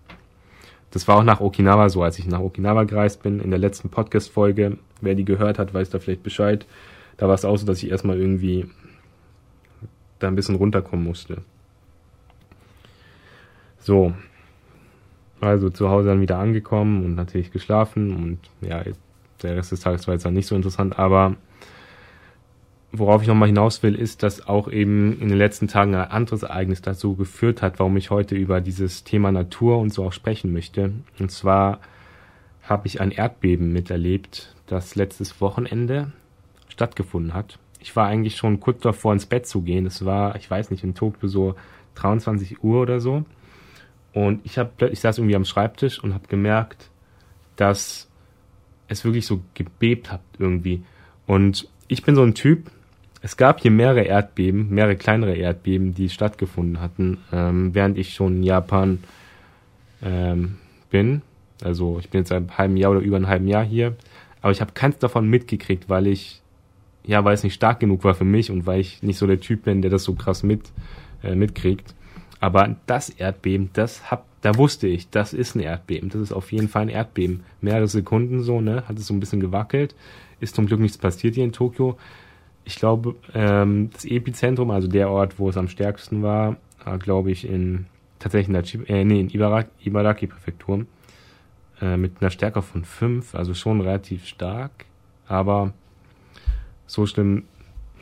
Das 0.91 1.07
war 1.07 1.17
auch 1.17 1.23
nach 1.23 1.41
Okinawa 1.41 1.89
so, 1.89 2.03
als 2.03 2.19
ich 2.19 2.27
nach 2.27 2.39
Okinawa 2.39 2.83
gereist 2.83 3.21
bin, 3.21 3.39
in 3.39 3.49
der 3.49 3.59
letzten 3.59 3.89
Podcast-Folge. 3.89 4.77
Wer 5.01 5.15
die 5.15 5.25
gehört 5.25 5.59
hat, 5.59 5.73
weiß 5.73 5.89
da 5.89 5.99
vielleicht 5.99 6.23
Bescheid. 6.23 6.65
Da 7.17 7.27
war 7.27 7.35
es 7.35 7.45
auch 7.45 7.57
so, 7.57 7.65
dass 7.65 7.83
ich 7.83 7.91
erstmal 7.91 8.17
irgendwie 8.17 8.65
da 10.19 10.27
ein 10.27 10.35
bisschen 10.35 10.55
runterkommen 10.55 11.05
musste. 11.05 11.41
So. 13.79 14.13
Also 15.41 15.69
zu 15.69 15.89
Hause 15.89 16.09
dann 16.09 16.21
wieder 16.21 16.39
angekommen 16.39 17.05
und 17.05 17.15
natürlich 17.15 17.51
geschlafen 17.51 18.15
und 18.15 18.39
ja, 18.61 18.83
der 19.43 19.57
Rest 19.57 19.71
des 19.71 19.81
Tages 19.81 20.07
war 20.07 20.13
jetzt 20.13 20.25
dann 20.25 20.33
nicht 20.33 20.47
so 20.47 20.55
interessant, 20.55 20.97
aber 20.97 21.35
worauf 22.99 23.21
ich 23.21 23.27
nochmal 23.27 23.47
hinaus 23.47 23.83
will, 23.83 23.95
ist, 23.95 24.23
dass 24.23 24.47
auch 24.47 24.67
eben 24.67 25.19
in 25.19 25.29
den 25.29 25.37
letzten 25.37 25.67
Tagen 25.67 25.95
ein 25.95 26.09
anderes 26.09 26.43
Ereignis 26.43 26.81
dazu 26.81 27.15
geführt 27.15 27.61
hat, 27.61 27.79
warum 27.79 27.97
ich 27.97 28.09
heute 28.09 28.35
über 28.35 28.61
dieses 28.61 29.03
Thema 29.03 29.31
Natur 29.31 29.77
und 29.79 29.93
so 29.93 30.05
auch 30.05 30.13
sprechen 30.13 30.53
möchte. 30.53 30.91
Und 31.19 31.31
zwar 31.31 31.79
habe 32.63 32.87
ich 32.87 33.01
ein 33.01 33.11
Erdbeben 33.11 33.71
miterlebt, 33.71 34.55
das 34.67 34.95
letztes 34.95 35.39
Wochenende 35.41 36.11
stattgefunden 36.67 37.33
hat. 37.33 37.59
Ich 37.79 37.95
war 37.95 38.07
eigentlich 38.07 38.35
schon 38.35 38.59
kurz 38.59 38.81
davor 38.81 39.13
ins 39.13 39.25
Bett 39.25 39.45
zu 39.45 39.61
gehen. 39.61 39.85
Es 39.85 40.03
war, 40.05 40.35
ich 40.35 40.49
weiß 40.49 40.71
nicht, 40.71 40.83
in 40.83 40.95
Tokio 40.95 41.27
so 41.27 41.55
23 41.95 42.63
Uhr 42.63 42.81
oder 42.81 42.99
so. 42.99 43.25
Und 44.13 44.41
ich 44.43 44.57
habe, 44.57 44.89
ich 44.89 44.99
saß 45.01 45.17
irgendwie 45.17 45.35
am 45.35 45.45
Schreibtisch 45.45 46.03
und 46.03 46.13
habe 46.13 46.27
gemerkt, 46.27 46.89
dass 47.55 48.09
es 48.87 49.03
wirklich 49.03 49.25
so 49.25 49.41
gebebt 49.53 50.11
hat 50.11 50.21
irgendwie. 50.39 50.83
Und 51.27 51.67
ich 51.87 52.03
bin 52.03 52.15
so 52.15 52.23
ein 52.23 52.33
Typ, 52.33 52.71
es 53.25 53.37
gab 53.37 53.59
hier 53.59 53.71
mehrere 53.71 54.03
Erdbeben, 54.03 54.69
mehrere 54.69 54.95
kleinere 54.95 55.35
Erdbeben, 55.35 55.95
die 55.95 56.09
stattgefunden 56.09 56.79
hatten, 56.79 57.17
ähm, 57.33 57.73
während 57.73 57.97
ich 57.97 58.13
schon 58.13 58.35
in 58.35 58.43
Japan 58.43 58.99
ähm, 60.03 60.57
bin. 60.91 61.23
Also 61.63 61.97
ich 61.97 62.11
bin 62.11 62.21
jetzt 62.21 62.29
seit 62.29 62.37
einem 62.37 62.55
halben 62.55 62.77
Jahr 62.77 62.91
oder 62.91 62.99
über 62.99 63.17
einem 63.17 63.27
halben 63.27 63.47
Jahr 63.47 63.63
hier. 63.63 63.95
aber 64.43 64.51
ich 64.51 64.61
habe 64.61 64.73
keins 64.73 64.99
davon 64.99 65.27
mitgekriegt, 65.27 65.89
weil 65.89 66.05
ich, 66.05 66.43
ja, 67.03 67.25
weil 67.25 67.33
es 67.33 67.43
nicht 67.43 67.55
stark 67.55 67.79
genug 67.79 68.03
war 68.03 68.13
für 68.13 68.25
mich 68.25 68.51
und 68.51 68.67
weil 68.67 68.79
ich 68.79 69.01
nicht 69.01 69.17
so 69.17 69.25
der 69.25 69.39
Typ 69.39 69.63
bin, 69.63 69.81
der 69.81 69.89
das 69.89 70.03
so 70.03 70.13
krass 70.13 70.43
mit, 70.43 70.61
äh, 71.23 71.33
mitkriegt. 71.33 71.95
Aber 72.39 72.75
das 72.85 73.09
Erdbeben, 73.09 73.71
das 73.73 74.11
hab, 74.11 74.27
da 74.41 74.55
wusste 74.55 74.85
ich, 74.85 75.09
das 75.09 75.33
ist 75.33 75.55
ein 75.55 75.61
Erdbeben. 75.61 76.09
Das 76.09 76.21
ist 76.21 76.31
auf 76.31 76.51
jeden 76.51 76.69
Fall 76.69 76.83
ein 76.83 76.89
Erdbeben. 76.89 77.43
Mehrere 77.59 77.87
Sekunden 77.87 78.43
so, 78.43 78.61
ne, 78.61 78.83
hat 78.87 78.99
es 78.99 79.07
so 79.07 79.15
ein 79.15 79.19
bisschen 79.19 79.39
gewackelt. 79.39 79.95
Ist 80.39 80.53
zum 80.53 80.67
Glück 80.67 80.79
nichts 80.79 80.99
passiert 80.99 81.33
hier 81.33 81.43
in 81.43 81.53
Tokio. 81.53 81.97
Ich 82.65 82.75
glaube, 82.75 83.15
ähm, 83.33 83.91
das 83.93 84.05
Epizentrum, 84.05 84.71
also 84.71 84.87
der 84.87 85.09
Ort, 85.09 85.39
wo 85.39 85.49
es 85.49 85.57
am 85.57 85.67
stärksten 85.67 86.23
war, 86.23 86.57
war, 86.83 86.97
glaube 86.97 87.31
ich, 87.31 87.47
in 87.47 87.85
tatsächlich 88.19 88.47
in 88.47 88.87
der 88.87 88.97
äh, 88.97 89.05
nee, 89.05 89.19
in 89.19 89.29
Ibaraki-Präfektur 89.29 90.85
äh, 91.81 91.97
mit 91.97 92.21
einer 92.21 92.31
Stärke 92.31 92.61
von 92.61 92.83
5, 92.83 93.35
also 93.35 93.53
schon 93.53 93.81
relativ 93.81 94.25
stark, 94.25 94.85
aber 95.27 95.73
so 96.87 97.05
schlimm 97.05 97.43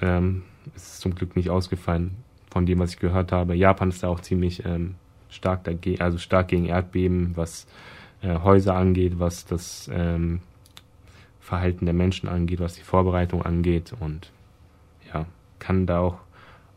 ähm, 0.02 0.44
ist 0.76 0.94
es 0.94 1.00
zum 1.00 1.16
Glück 1.16 1.36
nicht 1.36 1.50
ausgefallen 1.50 2.16
von 2.52 2.66
dem, 2.66 2.80
was 2.80 2.92
ich 2.92 3.00
gehört 3.00 3.32
habe. 3.32 3.56
Japan 3.56 3.90
ist 3.90 4.04
da 4.04 4.08
auch 4.08 4.20
ziemlich 4.20 4.64
ähm, 4.66 4.96
stark 5.30 5.64
dagegen, 5.64 6.02
also 6.02 6.18
stark 6.18 6.50
gegen 6.50 6.66
Erdbeben, 6.66 7.36
was 7.36 7.68
äh, 8.22 8.40
Häuser 8.40 8.76
angeht, 8.76 9.20
was 9.20 9.46
das 9.46 9.90
ähm, 9.92 10.40
Verhalten 11.42 11.86
der 11.86 11.94
Menschen 11.94 12.30
angeht, 12.30 12.60
was 12.60 12.76
die 12.76 12.82
Vorbereitung 12.82 13.42
angeht 13.42 13.94
und 14.00 14.32
kann 15.64 15.86
da 15.86 16.00
auch 16.00 16.18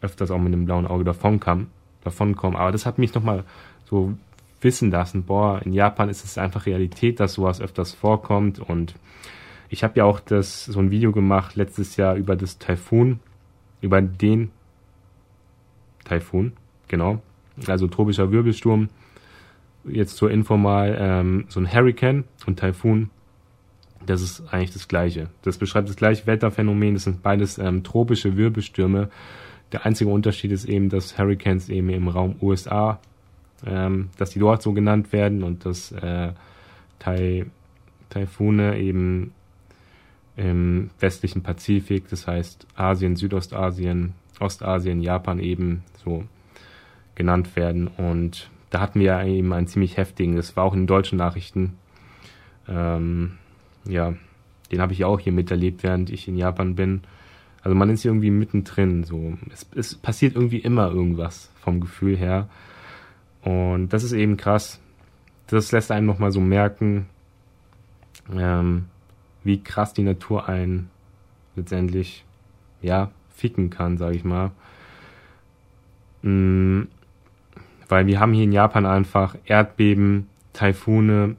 öfters 0.01 0.31
auch 0.31 0.39
mit 0.39 0.53
einem 0.53 0.65
blauen 0.65 0.87
Auge 0.87 1.05
davonkommen. 1.05 1.69
davonkommen. 2.05 2.57
Aber 2.57 2.71
das 2.71 2.87
hat 2.87 2.99
mich 2.99 3.15
nochmal 3.15 3.45
so 3.85 4.15
wissen 4.61 4.91
lassen, 4.91 5.25
boah, 5.25 5.61
in 5.65 5.73
Japan 5.73 6.09
ist 6.09 6.25
es 6.25 6.39
einfach 6.39 6.67
Realität, 6.67 7.21
dass 7.21 7.35
sowas 7.35 7.61
öfters 7.61 7.93
vorkommt 7.93 8.59
und 8.59 8.95
ich 9.69 9.83
habe 9.83 9.99
ja 9.99 10.05
auch 10.05 10.21
das 10.21 10.65
so 10.65 10.79
ein 10.79 10.91
Video 10.91 11.13
gemacht 11.13 11.57
letztes 11.57 11.97
Jahr 11.97 12.15
über 12.15 12.37
das 12.37 12.59
Taifun, 12.59 13.21
über 13.81 14.01
den 14.01 14.51
Taifun, 16.05 16.53
genau, 16.89 17.21
also 17.67 17.87
tropischer 17.89 18.31
Wirbelsturm. 18.31 18.89
Jetzt 19.85 20.17
zur 20.17 20.31
Info 20.31 20.57
mal 20.57 20.97
ähm, 20.99 21.45
so 21.49 21.61
ein 21.61 21.73
Hurricane 21.73 22.25
und 22.47 22.59
Taifun. 22.59 23.11
Das 24.07 24.23
ist 24.23 24.43
eigentlich 24.53 24.73
das 24.73 24.89
Gleiche. 24.89 25.29
Das 25.43 25.59
beschreibt 25.59 25.89
das 25.89 25.97
gleiche 25.97 26.27
Wetterphänomen. 26.27 26.95
Das 26.95 27.05
sind 27.05 27.23
beides 27.23 27.59
ähm, 27.59 27.83
tropische 27.83 28.37
Wirbelstürme. 28.37 29.11
Der 29.73 29.85
einzige 29.85 30.11
Unterschied 30.11 30.53
ist 30.53 30.65
eben, 30.65 30.89
dass 30.89 31.19
Hurricanes 31.19 31.69
eben 31.69 31.91
im 31.91 32.09
Raum 32.09 32.37
USA 32.41 33.01
ähm, 33.65 34.11
dass 34.19 34.31
die 34.31 34.39
dort 34.39 34.63
so 34.63 34.73
genannt 34.73 35.13
werden 35.13 35.43
und 35.43 35.65
dass 35.65 35.93
äh, 35.93 36.33
Tai, 36.99 37.47
Taifune 38.11 38.79
eben 38.79 39.33
im 40.37 40.91
westlichen 41.01 41.43
Pazifik, 41.43 42.09
das 42.09 42.27
heißt 42.27 42.67
Asien, 42.75 43.17
Südostasien, 43.17 44.13
Ostasien, 44.39 45.01
Japan 45.01 45.39
eben 45.39 45.83
so 46.05 46.25
genannt 47.15 47.57
werden. 47.57 47.89
Und 47.89 48.51
da 48.71 48.81
hatten 48.81 49.01
wir 49.01 49.23
eben 49.23 49.53
einen 49.53 49.67
ziemlich 49.67 49.97
heftigen, 49.97 50.37
das 50.37 50.57
war 50.57 50.65
auch 50.65 50.75
in 50.75 50.87
deutschen 50.87 51.17
Nachrichten. 51.17 51.79
Ähm, 52.69 53.39
ja, 53.89 54.15
den 54.71 54.81
habe 54.81 54.93
ich 54.93 55.05
auch 55.05 55.21
hier 55.21 55.33
miterlebt, 55.33 55.83
während 55.83 56.11
ich 56.11 56.29
in 56.29 56.37
Japan 56.37 56.75
bin. 56.75 57.03
Also 57.63 57.75
man 57.75 57.91
ist 57.91 58.03
hier 58.03 58.11
irgendwie 58.11 58.31
mittendrin. 58.31 59.05
So, 59.05 59.37
es, 59.53 59.67
es 59.75 59.95
passiert 59.95 60.35
irgendwie 60.35 60.59
immer 60.59 60.91
irgendwas 60.91 61.51
vom 61.61 61.81
Gefühl 61.81 62.17
her. 62.17 62.49
Und 63.43 63.89
das 63.91 64.03
ist 64.03 64.13
eben 64.13 64.37
krass. 64.37 64.81
Das 65.47 65.73
lässt 65.73 65.93
einen 65.93 66.07
nochmal 66.07 66.33
so 66.33 66.41
merken, 66.41 67.07
ähm, 68.35 68.87
wie 69.45 69.63
krass 69.63 69.93
die 69.93 70.03
Natur 70.03 70.49
einen 70.49 70.91
letztendlich, 71.55 72.25
ja, 72.83 73.11
ficken 73.35 73.71
kann, 73.71 73.97
sag 73.99 74.15
ich 74.15 74.25
mal. 74.25 74.51
Mhm, 76.23 76.89
weil 77.89 78.07
wir 78.07 78.19
haben 78.19 78.33
hier 78.33 78.45
in 78.45 78.53
Japan 78.53 78.87
einfach 78.87 79.37
Erdbeben, 79.45 80.29
Taifune, 80.53 81.37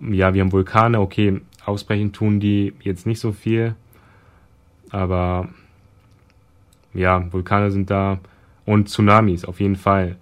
ja, 0.00 0.34
wir 0.34 0.42
haben 0.42 0.52
Vulkane, 0.52 1.00
okay, 1.00 1.40
ausbrechen 1.64 2.12
tun 2.12 2.40
die 2.40 2.72
jetzt 2.82 3.06
nicht 3.06 3.20
so 3.20 3.32
viel, 3.32 3.74
aber 4.90 5.48
ja, 6.94 7.32
Vulkane 7.32 7.70
sind 7.70 7.90
da 7.90 8.18
und 8.64 8.88
Tsunamis 8.88 9.44
auf 9.44 9.60
jeden 9.60 9.76
Fall 9.76 10.16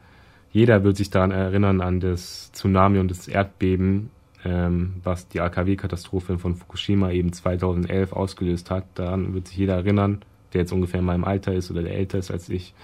jeder 0.50 0.82
wird 0.82 0.96
sich 0.96 1.10
daran 1.10 1.30
erinnern, 1.30 1.80
an 1.80 2.00
das 2.00 2.50
Tsunami 2.52 2.98
und 2.98 3.10
das 3.10 3.28
Erdbeben, 3.28 4.10
ähm, 4.44 4.94
was 5.04 5.28
die 5.28 5.40
AKW-Katastrophe 5.40 6.38
von 6.38 6.56
Fukushima 6.56 7.10
eben 7.10 7.32
2011 7.32 8.12
ausgelöst 8.12 8.70
hat. 8.70 8.84
Daran 8.94 9.34
wird 9.34 9.48
sich 9.48 9.58
jeder 9.58 9.74
erinnern, 9.74 10.22
der 10.52 10.62
jetzt 10.62 10.72
ungefähr 10.72 11.00
in 11.00 11.06
meinem 11.06 11.24
Alter 11.24 11.52
ist 11.52 11.70
oder 11.70 11.82
der 11.82 11.94
älter 11.94 12.18
ist 12.18 12.30
als 12.30 12.48
ich. 12.48 12.74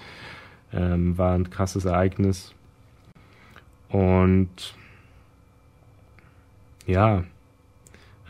Ähm, 0.73 1.17
war 1.17 1.33
ein 1.33 1.49
krasses 1.49 1.85
Ereignis. 1.85 2.53
Und 3.89 4.75
ja, 6.85 7.23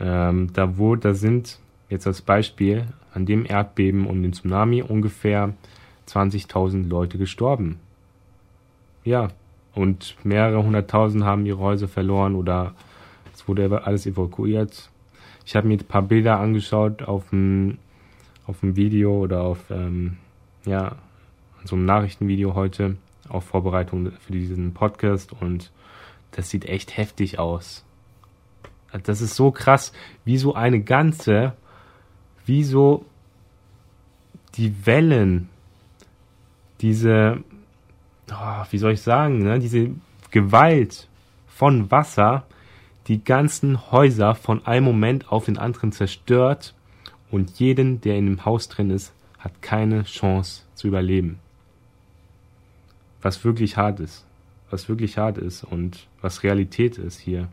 ähm, 0.00 0.52
da 0.52 0.78
wo, 0.78 0.96
da 0.96 1.14
sind 1.14 1.58
jetzt 1.88 2.06
als 2.06 2.22
Beispiel 2.22 2.86
an 3.12 3.26
dem 3.26 3.46
Erdbeben 3.46 4.06
und 4.06 4.22
dem 4.22 4.32
Tsunami 4.32 4.82
ungefähr 4.82 5.54
20.000 6.08 6.88
Leute 6.88 7.18
gestorben 7.18 7.78
ja, 9.06 9.28
und 9.74 10.16
mehrere 10.24 10.62
hunderttausend 10.62 11.24
haben 11.24 11.46
ihre 11.46 11.60
Häuser 11.60 11.88
verloren 11.88 12.34
oder 12.34 12.74
es 13.32 13.46
wurde 13.48 13.84
alles 13.84 14.04
evakuiert. 14.04 14.90
Ich 15.46 15.54
habe 15.54 15.68
mir 15.68 15.78
ein 15.78 15.86
paar 15.86 16.02
Bilder 16.02 16.40
angeschaut 16.40 17.02
auf 17.02 17.30
dem, 17.30 17.78
auf 18.46 18.60
dem 18.60 18.74
Video 18.74 19.16
oder 19.22 19.42
auf 19.42 19.70
ähm, 19.70 20.16
ja, 20.66 20.96
so 21.64 21.76
einem 21.76 21.84
Nachrichtenvideo 21.84 22.54
heute, 22.54 22.96
auf 23.28 23.44
Vorbereitung 23.44 24.10
für 24.12 24.32
diesen 24.32 24.74
Podcast 24.74 25.32
und 25.40 25.70
das 26.32 26.50
sieht 26.50 26.64
echt 26.64 26.96
heftig 26.96 27.38
aus. 27.38 27.84
Das 29.04 29.20
ist 29.20 29.34
so 29.34 29.50
krass, 29.50 29.92
wie 30.24 30.38
so 30.38 30.54
eine 30.54 30.80
ganze, 30.80 31.52
wie 32.44 32.64
so 32.64 33.04
die 34.54 34.86
Wellen, 34.86 35.48
diese 36.80 37.42
oh, 38.30 38.64
wie 38.70 38.78
soll 38.78 38.92
ich 38.92 39.02
sagen, 39.02 39.40
ne, 39.40 39.58
diese 39.58 39.90
Gewalt 40.30 41.08
von 41.48 41.90
Wasser 41.90 42.44
die 43.06 43.22
ganzen 43.22 43.92
Häuser 43.92 44.34
von 44.34 44.66
einem 44.66 44.84
Moment 44.84 45.30
auf 45.30 45.44
den 45.44 45.58
anderen 45.58 45.92
zerstört 45.92 46.74
und 47.30 47.58
jeden, 47.58 48.00
der 48.00 48.16
in 48.16 48.26
dem 48.26 48.44
Haus 48.44 48.68
drin 48.68 48.90
ist, 48.90 49.12
hat 49.38 49.62
keine 49.62 50.02
Chance 50.04 50.62
zu 50.74 50.88
überleben. 50.88 51.38
Was 53.22 53.44
wirklich 53.44 53.76
hart 53.76 54.00
ist. 54.00 54.24
Was 54.70 54.88
wirklich 54.88 55.18
hart 55.18 55.38
ist 55.38 55.62
und 55.62 56.08
was 56.20 56.42
Realität 56.42 56.98
ist 56.98 57.20
hier. 57.20 57.48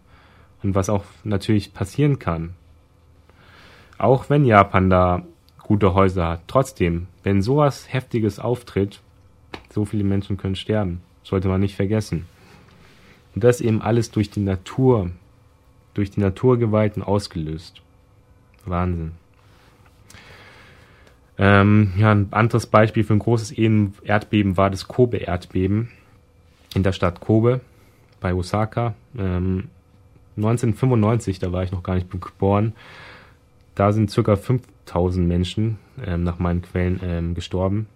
Und 0.63 0.75
was 0.75 0.89
auch 0.89 1.03
natürlich 1.23 1.73
passieren 1.73 2.19
kann. 2.19 2.53
Auch 3.97 4.29
wenn 4.29 4.45
Japan 4.45 4.89
da 4.89 5.23
gute 5.59 5.93
Häuser 5.93 6.27
hat. 6.27 6.41
Trotzdem, 6.47 7.07
wenn 7.23 7.41
sowas 7.41 7.91
Heftiges 7.91 8.39
auftritt, 8.39 9.01
so 9.69 9.85
viele 9.85 10.03
Menschen 10.03 10.37
können 10.37 10.55
sterben. 10.55 11.01
Sollte 11.23 11.47
man 11.47 11.61
nicht 11.61 11.75
vergessen. 11.75 12.25
Und 13.35 13.43
das 13.43 13.61
eben 13.61 13.81
alles 13.81 14.11
durch 14.11 14.29
die 14.29 14.41
Natur, 14.41 15.09
durch 15.93 16.11
die 16.11 16.19
Naturgewalten 16.19 17.01
ausgelöst. 17.01 17.81
Wahnsinn. 18.65 19.11
Ähm, 21.37 21.93
ja, 21.97 22.11
ein 22.11 22.27
anderes 22.31 22.67
Beispiel 22.67 23.03
für 23.03 23.13
ein 23.13 23.19
großes 23.19 23.51
Erdbeben 23.51 24.55
war 24.55 24.69
das 24.69 24.87
Kobe-Erdbeben 24.87 25.89
in 26.75 26.83
der 26.83 26.91
Stadt 26.91 27.21
Kobe 27.21 27.61
bei 28.19 28.33
Osaka. 28.33 28.93
Ähm, 29.17 29.69
1995, 30.35 31.39
da 31.39 31.51
war 31.51 31.63
ich 31.63 31.71
noch 31.71 31.83
gar 31.83 31.95
nicht 31.95 32.09
geboren, 32.09 32.73
da 33.75 33.91
sind 33.91 34.11
circa 34.11 34.35
5000 34.35 35.27
Menschen 35.27 35.77
ähm, 36.05 36.23
nach 36.23 36.39
meinen 36.39 36.61
Quellen 36.61 36.99
ähm, 37.03 37.33
gestorben. 37.33 37.87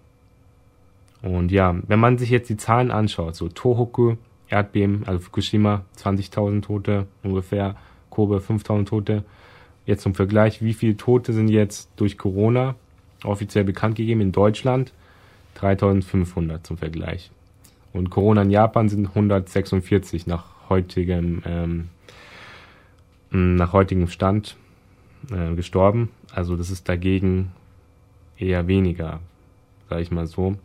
Und 1.22 1.50
ja, 1.50 1.76
wenn 1.86 2.00
man 2.00 2.18
sich 2.18 2.30
jetzt 2.30 2.48
die 2.48 2.56
Zahlen 2.56 2.90
anschaut, 2.90 3.34
so 3.34 3.48
Tohoku, 3.48 4.16
Erdbeben, 4.48 5.02
also 5.06 5.20
Fukushima, 5.20 5.84
20.000 5.96 6.62
Tote 6.62 7.06
ungefähr, 7.22 7.76
Kobe 8.10 8.38
5.000 8.38 8.86
Tote. 8.86 9.24
Jetzt 9.84 10.02
zum 10.02 10.14
Vergleich, 10.14 10.62
wie 10.62 10.74
viele 10.74 10.96
Tote 10.96 11.32
sind 11.32 11.48
jetzt 11.48 11.90
durch 11.96 12.18
Corona 12.18 12.74
offiziell 13.24 13.64
bekannt 13.64 13.96
gegeben 13.96 14.20
in 14.20 14.32
Deutschland? 14.32 14.92
3.500 15.60 16.62
zum 16.62 16.78
Vergleich. 16.78 17.30
Und 17.92 18.10
Corona 18.10 18.42
in 18.42 18.50
Japan 18.50 18.88
sind 18.88 19.08
146 19.08 20.26
nach 20.26 20.44
heutigem, 20.68 21.42
ähm, 21.44 21.88
nach 23.30 23.72
heutigem 23.72 24.08
Stand 24.08 24.56
äh, 25.30 25.54
gestorben. 25.54 26.10
Also 26.32 26.56
das 26.56 26.70
ist 26.70 26.88
dagegen 26.88 27.52
eher 28.36 28.66
weniger, 28.66 29.20
sage 29.88 30.02
ich 30.02 30.10
mal 30.10 30.26
so. 30.26 30.56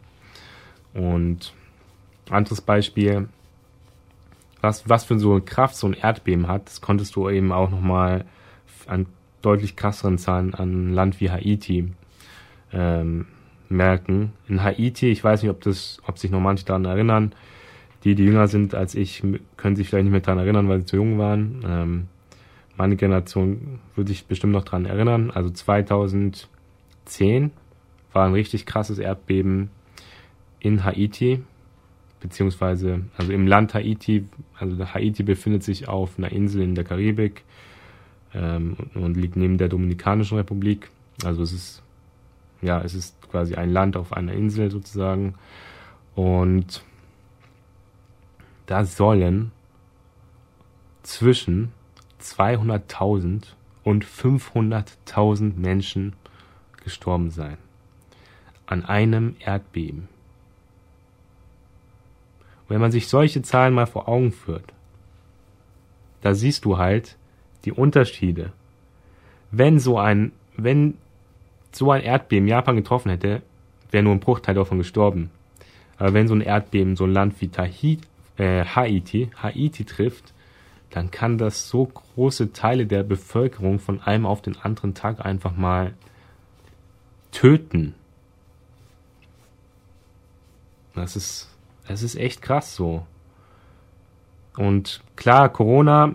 Und 0.94 1.54
anderes 2.30 2.62
Beispiel, 2.62 3.28
was, 4.62 4.88
was 4.88 5.04
für 5.04 5.20
so 5.20 5.32
eine 5.32 5.42
Kraft 5.42 5.76
so 5.76 5.88
ein 5.88 5.94
Erdbeben 5.94 6.48
hat, 6.48 6.68
das 6.68 6.82
konntest 6.82 7.16
du 7.16 7.30
eben 7.30 7.52
auch 7.52 7.70
nochmal 7.70 8.26
an 8.88 9.08
deutlich 9.42 9.76
krasseren 9.76 10.18
Zahlen 10.18 10.54
an 10.54 10.94
Land 10.94 11.20
wie 11.20 11.30
Haiti 11.30 11.92
ähm, 12.72 13.26
merken. 13.70 14.34
In 14.48 14.64
Haiti, 14.64 15.10
ich 15.10 15.24
weiß 15.24 15.42
nicht, 15.42 15.52
ob 15.52 15.62
das, 15.62 15.98
ob 16.08 16.18
sich 16.18 16.32
noch 16.32 16.40
manche 16.40 16.66
daran 16.66 16.86
erinnern, 16.86 17.34
die, 18.04 18.16
die 18.16 18.24
jünger 18.24 18.48
sind 18.48 18.76
als 18.76 18.96
ich, 18.96 19.24
können 19.58 19.76
sich 19.76 19.90
vielleicht 19.90 20.06
nicht 20.06 20.12
mehr 20.12 20.22
daran 20.22 20.40
erinnern, 20.40 20.70
weil 20.70 20.80
sie 20.80 20.86
zu 20.86 20.96
jung 20.98 21.18
waren. 21.18 21.64
Ähm, 21.66 22.08
meine 22.76 22.96
Generation 22.96 23.80
würde 23.96 24.10
sich 24.10 24.26
bestimmt 24.26 24.54
noch 24.54 24.64
daran 24.64 24.86
erinnern. 24.86 25.32
Also 25.32 25.50
2010 25.50 27.52
war 28.12 28.26
ein 28.26 28.34
richtig 28.34 28.66
krasses 28.66 29.00
Erdbeben 29.00 29.70
in 30.60 30.84
Haiti, 30.84 31.44
beziehungsweise 32.20 33.02
also 33.18 33.32
im 33.32 33.48
Land 33.48 33.74
Haiti. 33.74 34.26
Also 34.58 34.94
Haiti 34.94 35.24
befindet 35.24 35.64
sich 35.64 35.88
auf 35.88 36.18
einer 36.18 36.32
Insel 36.32 36.62
in 36.62 36.76
der 36.76 36.84
Karibik 36.84 37.44
ähm, 38.34 38.78
und 38.96 39.18
liegt 39.18 39.36
neben 39.36 39.58
der 39.58 39.70
Dominikanischen 39.70 40.38
Republik. 40.38 40.90
Also 41.24 41.44
es 41.44 41.54
ist 41.54 41.84
ja, 42.62 42.82
es 42.82 42.96
ist 42.96 43.30
quasi 43.30 43.56
ein 43.56 43.72
Land 43.72 43.98
auf 43.98 44.14
einer 44.14 44.34
Insel 44.34 44.72
sozusagen 44.72 45.36
und 46.16 46.82
da 48.66 48.86
sollen 48.86 49.52
zwischen 51.04 51.74
200.000 52.24 53.44
und 53.84 54.06
500.000 54.06 55.56
Menschen 55.58 56.14
gestorben 56.84 57.30
sein. 57.32 57.58
An 58.66 58.86
einem 58.86 59.36
Erdbeben. 59.40 60.08
wenn 62.70 62.82
man 62.82 62.92
sich 62.92 63.08
solche 63.08 63.44
Zahlen 63.44 63.76
mal 63.76 63.86
vor 63.86 64.08
Augen 64.08 64.32
führt, 64.32 64.74
da 66.22 66.34
siehst 66.34 66.66
du 66.66 66.80
halt 66.80 67.18
die 67.66 67.72
Unterschiede. 67.72 68.52
Wenn 69.52 69.78
so 69.78 70.00
ein, 70.00 70.32
wenn 70.58 70.98
so 71.72 71.92
ein 71.92 72.02
Erdbeben 72.02 72.48
Japan 72.48 72.76
getroffen 72.76 73.12
hätte, 73.12 73.44
wäre 73.92 74.04
nur 74.04 74.14
ein 74.14 74.20
Bruchteil 74.20 74.56
davon 74.56 74.80
gestorben. 74.80 75.30
Aber 75.98 76.14
wenn 76.14 76.28
so 76.28 76.34
ein 76.34 76.42
Erdbeben 76.42 76.96
so 76.96 77.04
ein 77.04 77.14
Land 77.14 77.40
wie 77.42 77.50
Tahiti, 77.50 78.08
äh, 78.38 78.66
Haiti, 78.66 79.30
Haiti 79.36 79.86
trifft, 79.86 80.33
dann 80.94 81.10
kann 81.10 81.40
das 81.40 81.70
so 81.70 81.88
große 81.88 82.54
Teile 82.54 82.86
der 82.86 83.02
Bevölkerung 83.02 83.80
von 83.80 84.00
einem 84.00 84.28
auf 84.28 84.44
den 84.44 84.56
anderen 84.58 84.94
Tag 84.94 85.26
einfach 85.26 85.56
mal 85.56 85.96
töten. 87.32 87.96
Das 90.94 91.16
ist, 91.16 91.50
das 91.88 92.04
ist 92.04 92.16
echt 92.16 92.44
krass 92.44 92.76
so. 92.76 93.08
Und 94.56 95.02
klar, 95.16 95.50
Corona 95.50 96.14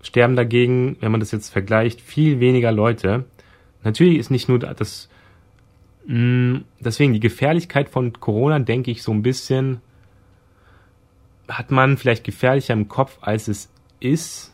sterben 0.00 0.36
dagegen, 0.36 0.96
wenn 1.00 1.10
man 1.10 1.18
das 1.18 1.32
jetzt 1.32 1.50
vergleicht, 1.50 2.00
viel 2.00 2.38
weniger 2.38 2.70
Leute. 2.70 3.24
Natürlich 3.82 4.18
ist 4.18 4.30
nicht 4.30 4.48
nur 4.48 4.60
das, 4.60 5.08
mh, 6.06 6.14
mm, 6.14 6.64
deswegen 6.78 7.14
die 7.14 7.20
Gefährlichkeit 7.20 7.88
von 7.88 8.12
Corona, 8.12 8.60
denke 8.60 8.92
ich, 8.92 9.02
so 9.02 9.10
ein 9.10 9.22
bisschen 9.22 9.80
hat 11.48 11.72
man 11.72 11.96
vielleicht 11.96 12.22
gefährlicher 12.22 12.74
im 12.74 12.86
Kopf, 12.86 13.18
als 13.22 13.48
es 13.48 13.70
ist. 14.00 14.52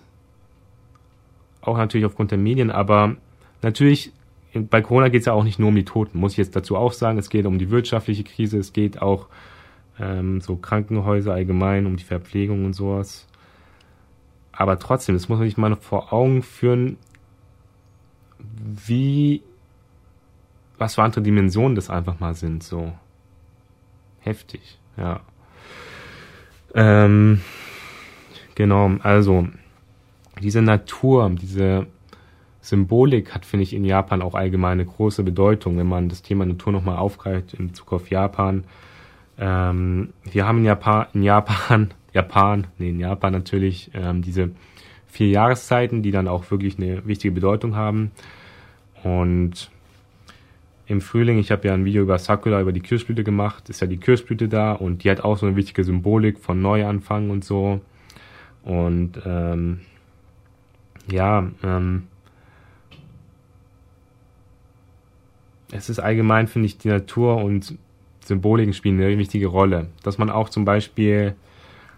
Auch 1.61 1.77
natürlich 1.77 2.07
aufgrund 2.07 2.31
der 2.31 2.39
Medien, 2.39 2.71
aber 2.71 3.17
natürlich, 3.63 4.13
bei 4.53 4.83
Corona 4.83 5.09
geht 5.09 5.21
es 5.21 5.27
ja 5.27 5.33
auch 5.33 5.45
nicht 5.45 5.59
nur 5.59 5.69
um 5.69 5.75
die 5.75 5.85
Toten, 5.85 6.19
muss 6.19 6.33
ich 6.33 6.39
jetzt 6.39 6.55
dazu 6.55 6.77
auch 6.77 6.93
sagen. 6.93 7.19
Es 7.19 7.31
geht 7.31 7.47
um 7.47 7.59
die 7.59 7.71
wirtschaftliche 7.71 8.25
Krise, 8.25 8.59
es 8.59 8.73
geht 8.73 9.01
auch 9.01 9.29
ähm, 9.99 10.41
so 10.41 10.57
Krankenhäuser 10.57 11.33
allgemein, 11.33 11.87
um 11.87 11.97
die 11.97 12.05
Verpflegung 12.05 12.65
und 12.65 12.75
sowas. 12.75 13.27
Aber 14.53 14.79
trotzdem, 14.79 15.15
das 15.15 15.29
muss 15.29 15.39
man 15.39 15.49
sich 15.49 15.57
mal 15.57 15.75
vor 15.77 16.13
Augen 16.13 16.43
führen, 16.43 16.97
wie, 18.39 19.43
was 20.79 20.95
für 20.95 21.03
andere 21.03 21.23
Dimensionen 21.23 21.75
das 21.75 21.91
einfach 21.91 22.21
mal 22.21 22.35
sind, 22.35 22.63
so. 22.63 22.93
Heftig, 24.21 24.79
ja. 24.97 25.21
Ähm, 26.75 27.41
genau, 28.55 28.91
also 29.03 29.49
diese 30.41 30.63
Natur, 30.63 31.31
diese 31.31 31.87
Symbolik 32.61 33.35
hat, 33.35 33.45
finde 33.45 33.63
ich, 33.65 33.75
in 33.75 33.85
Japan 33.85 34.23
auch 34.23 34.35
allgemein 34.35 34.81
eine 34.81 34.87
große 34.87 35.23
Bedeutung, 35.23 35.77
wenn 35.77 35.87
man 35.87 36.09
das 36.09 36.23
Thema 36.23 36.47
Natur 36.47 36.73
nochmal 36.73 36.97
aufgreift 36.97 37.55
in 37.55 37.69
Bezug 37.69 37.93
auf 37.93 38.11
Japan. 38.11 38.65
Ähm, 39.39 40.11
wir 40.31 40.47
haben 40.47 40.59
in 40.59 40.65
Japan, 40.65 41.07
in 41.13 41.23
Japan, 41.23 41.95
Japan, 42.13 42.67
nee, 42.79 42.91
in 42.91 43.01
Japan 43.01 43.33
natürlich 43.33 43.91
ähm, 43.95 44.23
diese 44.23 44.51
vier 45.07 45.29
Jahreszeiten, 45.29 46.03
die 46.03 46.11
dann 46.11 46.27
auch 46.27 46.51
wirklich 46.51 46.79
eine 46.79 47.07
wichtige 47.07 47.35
Bedeutung 47.35 47.77
haben. 47.77 48.13
Und 49.03 49.71
im 50.87 51.01
Frühling, 51.01 51.39
ich 51.39 51.51
habe 51.51 51.69
ja 51.69 51.75
ein 51.75 51.85
Video 51.85 52.03
über 52.03 52.19
Sakura, 52.19 52.61
über 52.61 52.73
die 52.73 52.81
Kirschblüte 52.81 53.25
gemacht, 53.25 53.69
ist 53.69 53.81
ja 53.81 53.87
die 53.87 53.99
Kirschblüte 53.99 54.49
da 54.49 54.73
und 54.73 55.05
die 55.05 55.11
hat 55.11 55.21
auch 55.21 55.37
so 55.37 55.47
eine 55.47 55.57
wichtige 55.57 55.85
Symbolik 55.85 56.39
von 56.39 56.61
Neuanfang 56.61 57.31
und 57.31 57.45
so. 57.45 57.81
Und 58.65 59.21
ähm, 59.25 59.81
ja, 61.11 61.51
ähm, 61.63 62.09
es 65.71 65.91
ist 65.91 65.99
allgemein, 65.99 66.47
finde 66.47 66.67
ich, 66.67 66.79
die 66.79 66.89
Natur 66.89 67.37
und 67.37 67.77
Symboliken 68.25 68.73
spielen 68.73 69.01
eine 69.01 69.19
wichtige 69.19 69.49
Rolle. 69.49 69.89
Dass 70.03 70.19
man 70.19 70.31
auch 70.31 70.49
zum 70.49 70.65
Beispiel 70.65 71.35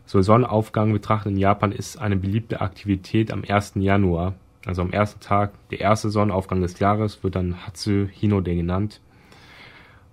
so 0.06 0.20
Sonnenaufgang 0.22 0.92
betrachtet 0.92 1.32
in 1.32 1.38
Japan 1.38 1.72
ist 1.72 1.98
eine 1.98 2.16
beliebte 2.16 2.60
Aktivität 2.60 3.32
am 3.32 3.42
1. 3.46 3.74
Januar. 3.76 4.34
Also 4.64 4.82
am 4.82 4.90
ersten 4.90 5.20
Tag, 5.20 5.52
der 5.70 5.80
erste 5.80 6.10
Sonnenaufgang 6.10 6.60
des 6.60 6.78
Jahres, 6.80 7.22
wird 7.22 7.36
dann 7.36 7.66
Hatsu 7.66 8.06
Hinode 8.10 8.54
genannt. 8.54 9.00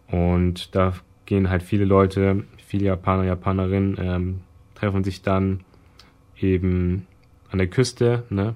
Und 0.07 0.75
da 0.75 0.93
gehen 1.25 1.49
halt 1.49 1.63
viele 1.63 1.85
Leute, 1.85 2.43
viele 2.57 2.85
Japaner, 2.85 3.23
Japanerinnen, 3.23 3.97
ähm, 3.99 4.41
treffen 4.75 5.03
sich 5.03 5.23
dann 5.23 5.61
eben 6.43 7.07
an 7.49 7.57
der 7.57 7.67
Küste, 7.67 8.23
ne? 8.29 8.55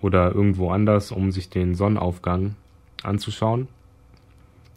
Oder 0.00 0.32
irgendwo 0.34 0.70
anders, 0.70 1.12
um 1.12 1.32
sich 1.32 1.48
den 1.48 1.74
Sonnenaufgang 1.74 2.56
anzuschauen. 3.02 3.68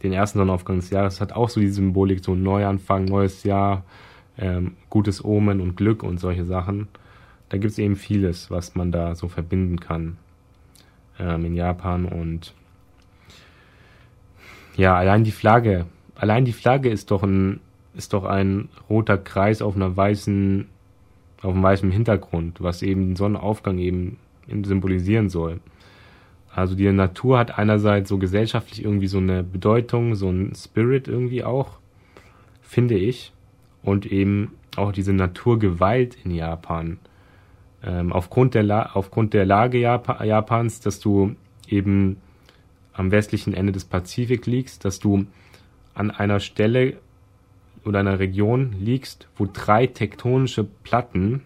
Den 0.02 0.12
ersten 0.12 0.38
Sonnenaufgang 0.38 0.76
des 0.76 0.90
Jahres 0.90 1.20
hat 1.20 1.32
auch 1.32 1.50
so 1.50 1.60
die 1.60 1.68
Symbolik, 1.68 2.24
so 2.24 2.34
Neuanfang, 2.34 3.04
neues 3.04 3.42
Jahr, 3.44 3.84
ähm, 4.38 4.76
gutes 4.88 5.24
Omen 5.24 5.60
und 5.60 5.76
Glück 5.76 6.02
und 6.02 6.18
solche 6.18 6.44
Sachen 6.44 6.88
da 7.48 7.56
gibt 7.56 7.72
es 7.72 7.78
eben 7.78 7.96
vieles, 7.96 8.50
was 8.50 8.74
man 8.74 8.92
da 8.92 9.14
so 9.14 9.28
verbinden 9.28 9.80
kann 9.80 10.18
ähm, 11.18 11.44
in 11.46 11.54
Japan 11.54 12.04
und 12.04 12.54
ja, 14.76 14.96
allein 14.96 15.24
die 15.24 15.32
Flagge, 15.32 15.86
allein 16.14 16.44
die 16.44 16.52
Flagge 16.52 16.90
ist 16.90 17.10
doch 17.10 17.22
ein, 17.22 17.60
ist 17.94 18.12
doch 18.12 18.24
ein 18.24 18.68
roter 18.88 19.18
Kreis 19.18 19.60
auf 19.60 19.74
einer 19.74 19.96
weißen, 19.96 20.68
auf 21.42 21.54
weißen 21.62 21.90
Hintergrund, 21.90 22.60
was 22.60 22.82
eben 22.82 23.08
den 23.08 23.16
Sonnenaufgang 23.16 23.78
eben 23.78 24.18
symbolisieren 24.64 25.28
soll. 25.28 25.60
Also 26.52 26.74
die 26.74 26.90
Natur 26.90 27.38
hat 27.38 27.58
einerseits 27.58 28.08
so 28.08 28.18
gesellschaftlich 28.18 28.82
irgendwie 28.82 29.06
so 29.06 29.18
eine 29.18 29.44
Bedeutung, 29.44 30.14
so 30.14 30.28
ein 30.30 30.52
Spirit 30.54 31.06
irgendwie 31.06 31.44
auch, 31.44 31.78
finde 32.62 32.96
ich. 32.96 33.32
Und 33.82 34.06
eben 34.06 34.52
auch 34.76 34.92
diese 34.92 35.12
Naturgewalt 35.12 36.16
in 36.24 36.32
Japan 36.32 36.98
ähm, 37.82 38.12
aufgrund, 38.12 38.54
der 38.54 38.96
aufgrund 38.96 39.34
der 39.34 39.46
Lage 39.46 39.78
Jap 39.78 40.22
Japans, 40.24 40.80
dass 40.80 41.00
du 41.00 41.36
eben 41.68 42.16
am 42.92 43.10
westlichen 43.10 43.54
Ende 43.54 43.72
des 43.72 43.84
Pazifik 43.84 44.46
liegst, 44.46 44.84
dass 44.84 44.98
du 44.98 45.26
an 45.94 46.10
einer 46.10 46.40
Stelle 46.40 46.98
oder 47.88 48.00
einer 48.00 48.18
Region 48.18 48.74
liegst, 48.78 49.28
wo 49.36 49.46
drei 49.50 49.86
tektonische 49.86 50.64
Platten 50.64 51.42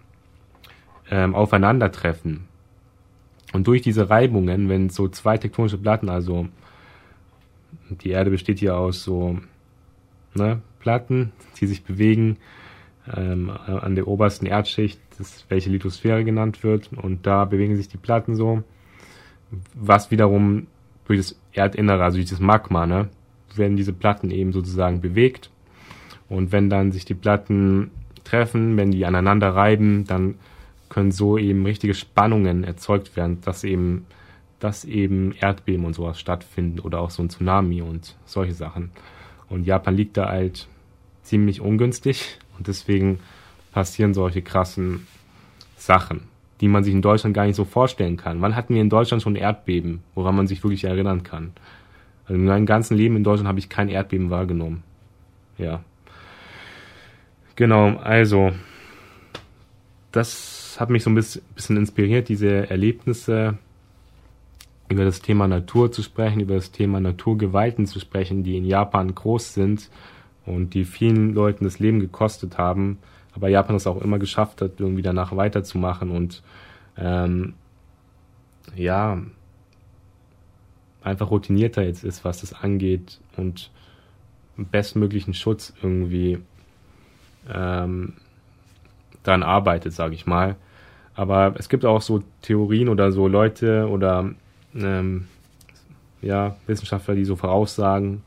ähm, 1.10 1.34
aufeinandertreffen. 1.34 2.48
Und 3.52 3.66
durch 3.66 3.82
diese 3.82 4.10
Reibungen, 4.10 4.68
wenn 4.68 4.90
so 4.90 5.08
zwei 5.08 5.38
tektonische 5.38 5.78
Platten, 5.78 6.08
also 6.08 6.48
die 7.88 8.10
Erde 8.10 8.30
besteht 8.30 8.58
hier 8.58 8.76
aus 8.76 9.04
so 9.04 9.38
ne, 10.34 10.60
Platten, 10.80 11.32
die 11.60 11.66
sich 11.66 11.84
bewegen, 11.84 12.38
ähm, 13.14 13.50
an 13.50 13.94
der 13.94 14.08
obersten 14.08 14.46
Erdschicht, 14.46 15.00
das, 15.18 15.44
welche 15.48 15.70
Lithosphäre 15.70 16.24
genannt 16.24 16.62
wird. 16.64 16.90
Und 16.92 17.26
da 17.26 17.44
bewegen 17.44 17.76
sich 17.76 17.88
die 17.88 17.98
Platten 17.98 18.34
so, 18.34 18.62
was 19.74 20.10
wiederum 20.10 20.66
durch 21.04 21.18
das 21.18 21.40
Erdinnere, 21.52 22.02
also 22.04 22.16
durch 22.16 22.30
das 22.30 22.40
Magma, 22.40 22.86
ne, 22.86 23.08
werden 23.54 23.76
diese 23.76 23.92
Platten 23.92 24.30
eben 24.30 24.52
sozusagen 24.52 25.00
bewegt. 25.00 25.50
Und 26.32 26.50
wenn 26.50 26.70
dann 26.70 26.92
sich 26.92 27.04
die 27.04 27.12
Platten 27.12 27.90
treffen, 28.24 28.78
wenn 28.78 28.90
die 28.90 29.04
aneinander 29.04 29.54
reiben, 29.54 30.06
dann 30.06 30.36
können 30.88 31.12
so 31.12 31.36
eben 31.36 31.66
richtige 31.66 31.92
Spannungen 31.92 32.64
erzeugt 32.64 33.16
werden, 33.16 33.42
dass 33.42 33.64
eben, 33.64 34.06
dass 34.58 34.86
eben 34.86 35.34
Erdbeben 35.38 35.84
und 35.84 35.92
sowas 35.92 36.18
stattfinden 36.18 36.80
oder 36.80 37.00
auch 37.00 37.10
so 37.10 37.22
ein 37.22 37.28
Tsunami 37.28 37.82
und 37.82 38.16
solche 38.24 38.54
Sachen. 38.54 38.92
Und 39.50 39.66
Japan 39.66 39.94
liegt 39.94 40.16
da 40.16 40.30
halt 40.30 40.68
ziemlich 41.22 41.60
ungünstig 41.60 42.38
und 42.56 42.66
deswegen 42.66 43.18
passieren 43.72 44.14
solche 44.14 44.40
krassen 44.40 45.06
Sachen, 45.76 46.22
die 46.62 46.68
man 46.68 46.82
sich 46.82 46.94
in 46.94 47.02
Deutschland 47.02 47.34
gar 47.34 47.44
nicht 47.44 47.56
so 47.56 47.66
vorstellen 47.66 48.16
kann. 48.16 48.40
Wann 48.40 48.56
hatten 48.56 48.74
wir 48.74 48.80
in 48.80 48.88
Deutschland 48.88 49.22
schon 49.22 49.36
Erdbeben, 49.36 50.02
woran 50.14 50.34
man 50.34 50.46
sich 50.46 50.64
wirklich 50.64 50.84
erinnern 50.84 51.24
kann? 51.24 51.52
Also 52.24 52.40
in 52.40 52.46
meinem 52.46 52.64
ganzen 52.64 52.96
Leben 52.96 53.16
in 53.16 53.24
Deutschland 53.24 53.48
habe 53.48 53.58
ich 53.58 53.68
kein 53.68 53.90
Erdbeben 53.90 54.30
wahrgenommen. 54.30 54.82
Ja. 55.58 55.82
Genau, 57.56 57.96
also 57.98 58.52
das 60.10 60.76
hat 60.78 60.90
mich 60.90 61.02
so 61.02 61.10
ein 61.10 61.14
bisschen 61.14 61.76
inspiriert, 61.76 62.28
diese 62.28 62.70
Erlebnisse 62.70 63.58
über 64.88 65.04
das 65.04 65.20
Thema 65.20 65.48
Natur 65.48 65.90
zu 65.92 66.02
sprechen, 66.02 66.40
über 66.40 66.54
das 66.54 66.70
Thema 66.70 67.00
Naturgewalten 67.00 67.86
zu 67.86 67.98
sprechen, 67.98 68.42
die 68.44 68.56
in 68.56 68.64
Japan 68.64 69.14
groß 69.14 69.54
sind 69.54 69.90
und 70.46 70.74
die 70.74 70.84
vielen 70.84 71.34
Leuten 71.34 71.64
das 71.64 71.78
Leben 71.78 72.00
gekostet 72.00 72.58
haben, 72.58 72.98
aber 73.34 73.48
Japan 73.48 73.76
es 73.76 73.86
auch 73.86 74.00
immer 74.00 74.18
geschafft 74.18 74.60
hat, 74.60 74.72
irgendwie 74.78 75.02
danach 75.02 75.34
weiterzumachen 75.36 76.10
und 76.10 76.42
ähm, 76.96 77.54
ja, 78.76 79.20
einfach 81.02 81.30
routinierter 81.30 81.82
jetzt 81.82 82.04
ist, 82.04 82.24
was 82.24 82.40
das 82.40 82.52
angeht 82.52 83.20
und 83.36 83.70
bestmöglichen 84.56 85.34
Schutz 85.34 85.72
irgendwie 85.82 86.38
ähm, 87.52 88.14
daran 89.22 89.42
arbeitet, 89.42 89.92
sage 89.92 90.14
ich 90.14 90.26
mal. 90.26 90.56
Aber 91.14 91.54
es 91.58 91.68
gibt 91.68 91.84
auch 91.84 92.02
so 92.02 92.22
Theorien 92.40 92.88
oder 92.88 93.12
so 93.12 93.28
Leute 93.28 93.88
oder 93.88 94.30
ähm, 94.74 95.26
ja, 96.22 96.56
Wissenschaftler, 96.66 97.14
die 97.14 97.24
so 97.24 97.36
voraussagen, 97.36 98.22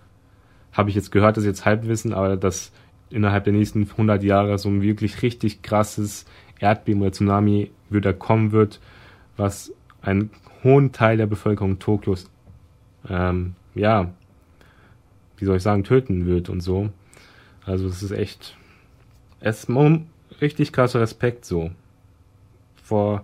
habe 0.71 0.89
ich 0.89 0.95
jetzt 0.95 1.11
gehört, 1.11 1.37
das 1.37 1.43
ist 1.43 1.47
jetzt 1.47 1.65
Halbwissen, 1.65 2.13
aber 2.13 2.35
dass 2.35 2.71
innerhalb 3.09 3.45
der 3.45 3.53
nächsten 3.53 3.83
100 3.83 4.23
Jahre 4.23 4.57
so 4.57 4.69
ein 4.69 4.81
wirklich 4.81 5.21
richtig 5.21 5.61
krasses 5.61 6.25
Erdbeben 6.59 7.01
oder 7.01 7.11
Tsunami 7.11 7.71
wieder 7.89 8.13
kommen 8.13 8.51
wird, 8.51 8.79
was 9.37 9.73
einen 10.01 10.31
hohen 10.63 10.91
Teil 10.91 11.17
der 11.17 11.27
Bevölkerung 11.27 11.79
Tokios, 11.79 12.29
ähm, 13.09 13.55
ja, 13.73 14.11
wie 15.37 15.45
soll 15.45 15.57
ich 15.57 15.63
sagen, 15.63 15.83
töten 15.83 16.25
wird 16.25 16.49
und 16.49 16.61
so. 16.61 16.89
Also 17.65 17.87
es 17.87 18.03
ist 18.03 18.11
echt, 18.11 18.57
es 19.45 19.65
ist 19.65 19.69
richtig 20.41 20.73
krasser 20.73 21.01
Respekt 21.01 21.45
so 21.45 21.71
vor 22.75 23.23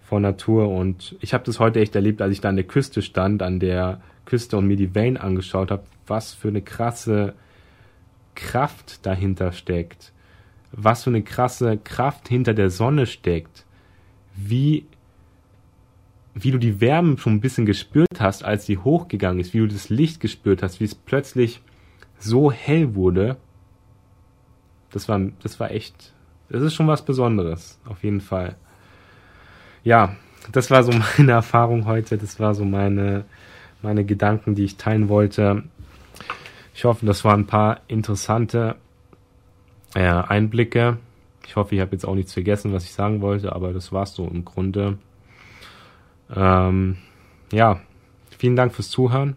vor 0.00 0.20
Natur 0.20 0.70
und 0.70 1.16
ich 1.20 1.34
habe 1.34 1.44
das 1.44 1.60
heute 1.60 1.80
echt 1.80 1.94
erlebt, 1.94 2.22
als 2.22 2.32
ich 2.32 2.40
da 2.40 2.48
an 2.48 2.56
der 2.56 2.64
Küste 2.66 3.02
stand, 3.02 3.42
an 3.42 3.60
der 3.60 4.00
Küste 4.24 4.56
und 4.56 4.66
mir 4.66 4.76
die 4.76 4.94
Wellen 4.94 5.18
angeschaut 5.18 5.70
habe, 5.70 5.84
was 6.06 6.32
für 6.32 6.48
eine 6.48 6.62
krasse 6.62 7.34
Kraft 8.34 9.04
dahinter 9.04 9.52
steckt, 9.52 10.12
was 10.72 11.04
für 11.04 11.10
eine 11.10 11.22
krasse 11.22 11.76
Kraft 11.76 12.26
hinter 12.28 12.54
der 12.54 12.70
Sonne 12.70 13.06
steckt, 13.06 13.64
wie 14.34 14.86
wie 16.34 16.50
du 16.50 16.58
die 16.58 16.80
Wärme 16.80 17.18
schon 17.18 17.34
ein 17.34 17.40
bisschen 17.40 17.66
gespürt 17.66 18.20
hast, 18.20 18.44
als 18.44 18.66
sie 18.66 18.78
hochgegangen 18.78 19.40
ist, 19.40 19.54
wie 19.54 19.58
du 19.58 19.68
das 19.68 19.88
Licht 19.88 20.20
gespürt 20.20 20.62
hast, 20.62 20.80
wie 20.80 20.84
es 20.84 20.94
plötzlich 20.94 21.60
so 22.18 22.50
hell 22.50 22.94
wurde. 22.94 23.36
Das 24.90 25.08
war 25.08 25.20
das 25.42 25.60
war 25.60 25.70
echt, 25.70 26.12
das 26.48 26.62
ist 26.62 26.74
schon 26.74 26.88
was 26.88 27.04
Besonderes, 27.04 27.78
auf 27.84 28.02
jeden 28.02 28.20
Fall 28.20 28.56
ja, 29.84 30.16
das 30.52 30.70
war 30.70 30.82
so 30.82 30.92
meine 31.18 31.32
Erfahrung 31.32 31.86
heute. 31.86 32.18
Das 32.18 32.38
war 32.38 32.54
so 32.54 32.64
meine, 32.64 33.24
meine 33.82 34.04
Gedanken, 34.04 34.54
die 34.54 34.64
ich 34.64 34.76
teilen 34.76 35.08
wollte. 35.08 35.64
Ich 36.74 36.84
hoffe, 36.84 37.06
das 37.06 37.24
waren 37.24 37.40
ein 37.40 37.46
paar 37.46 37.80
interessante 37.88 38.76
äh, 39.94 40.02
Einblicke. 40.02 40.98
Ich 41.46 41.56
hoffe, 41.56 41.74
ich 41.74 41.80
habe 41.80 41.92
jetzt 41.92 42.04
auch 42.04 42.14
nichts 42.14 42.34
vergessen, 42.34 42.72
was 42.72 42.84
ich 42.84 42.92
sagen 42.92 43.20
wollte, 43.22 43.54
aber 43.54 43.72
das 43.72 43.90
war's 43.90 44.14
so 44.14 44.26
im 44.26 44.44
Grunde. 44.44 44.98
Ähm, 46.34 46.98
ja, 47.50 47.80
vielen 48.36 48.54
Dank 48.54 48.74
fürs 48.74 48.90
Zuhören. 48.90 49.36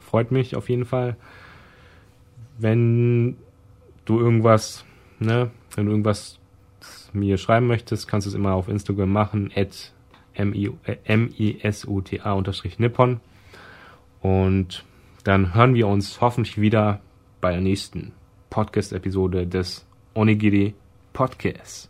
Freut 0.00 0.32
mich 0.32 0.56
auf 0.56 0.68
jeden 0.68 0.84
Fall. 0.84 1.16
Wenn 2.58 3.36
du 4.04 4.18
irgendwas, 4.18 4.84
ne, 5.18 5.50
wenn 5.74 5.86
du 5.86 5.92
irgendwas 5.92 6.38
mir 7.12 7.38
schreiben 7.38 7.66
möchtest, 7.66 8.06
kannst 8.08 8.26
du 8.26 8.30
es 8.30 8.34
immer 8.34 8.52
auf 8.54 8.68
Instagram 8.68 9.10
machen, 9.10 9.50
at 9.54 9.92
misuta-nippon. 10.36 13.20
Und 14.20 14.84
dann 15.22 15.54
hören 15.54 15.74
wir 15.74 15.86
uns 15.86 16.20
hoffentlich 16.20 16.60
wieder 16.60 17.00
bei 17.40 17.52
der 17.52 17.60
nächsten 17.60 18.10
Podcast-Episode 18.50 19.46
des 19.46 19.86
Onigiri 20.14 20.74
Podcasts. 21.12 21.88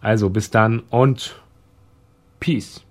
Also 0.00 0.28
bis 0.30 0.50
dann 0.50 0.80
und 0.90 1.40
Peace. 2.40 2.84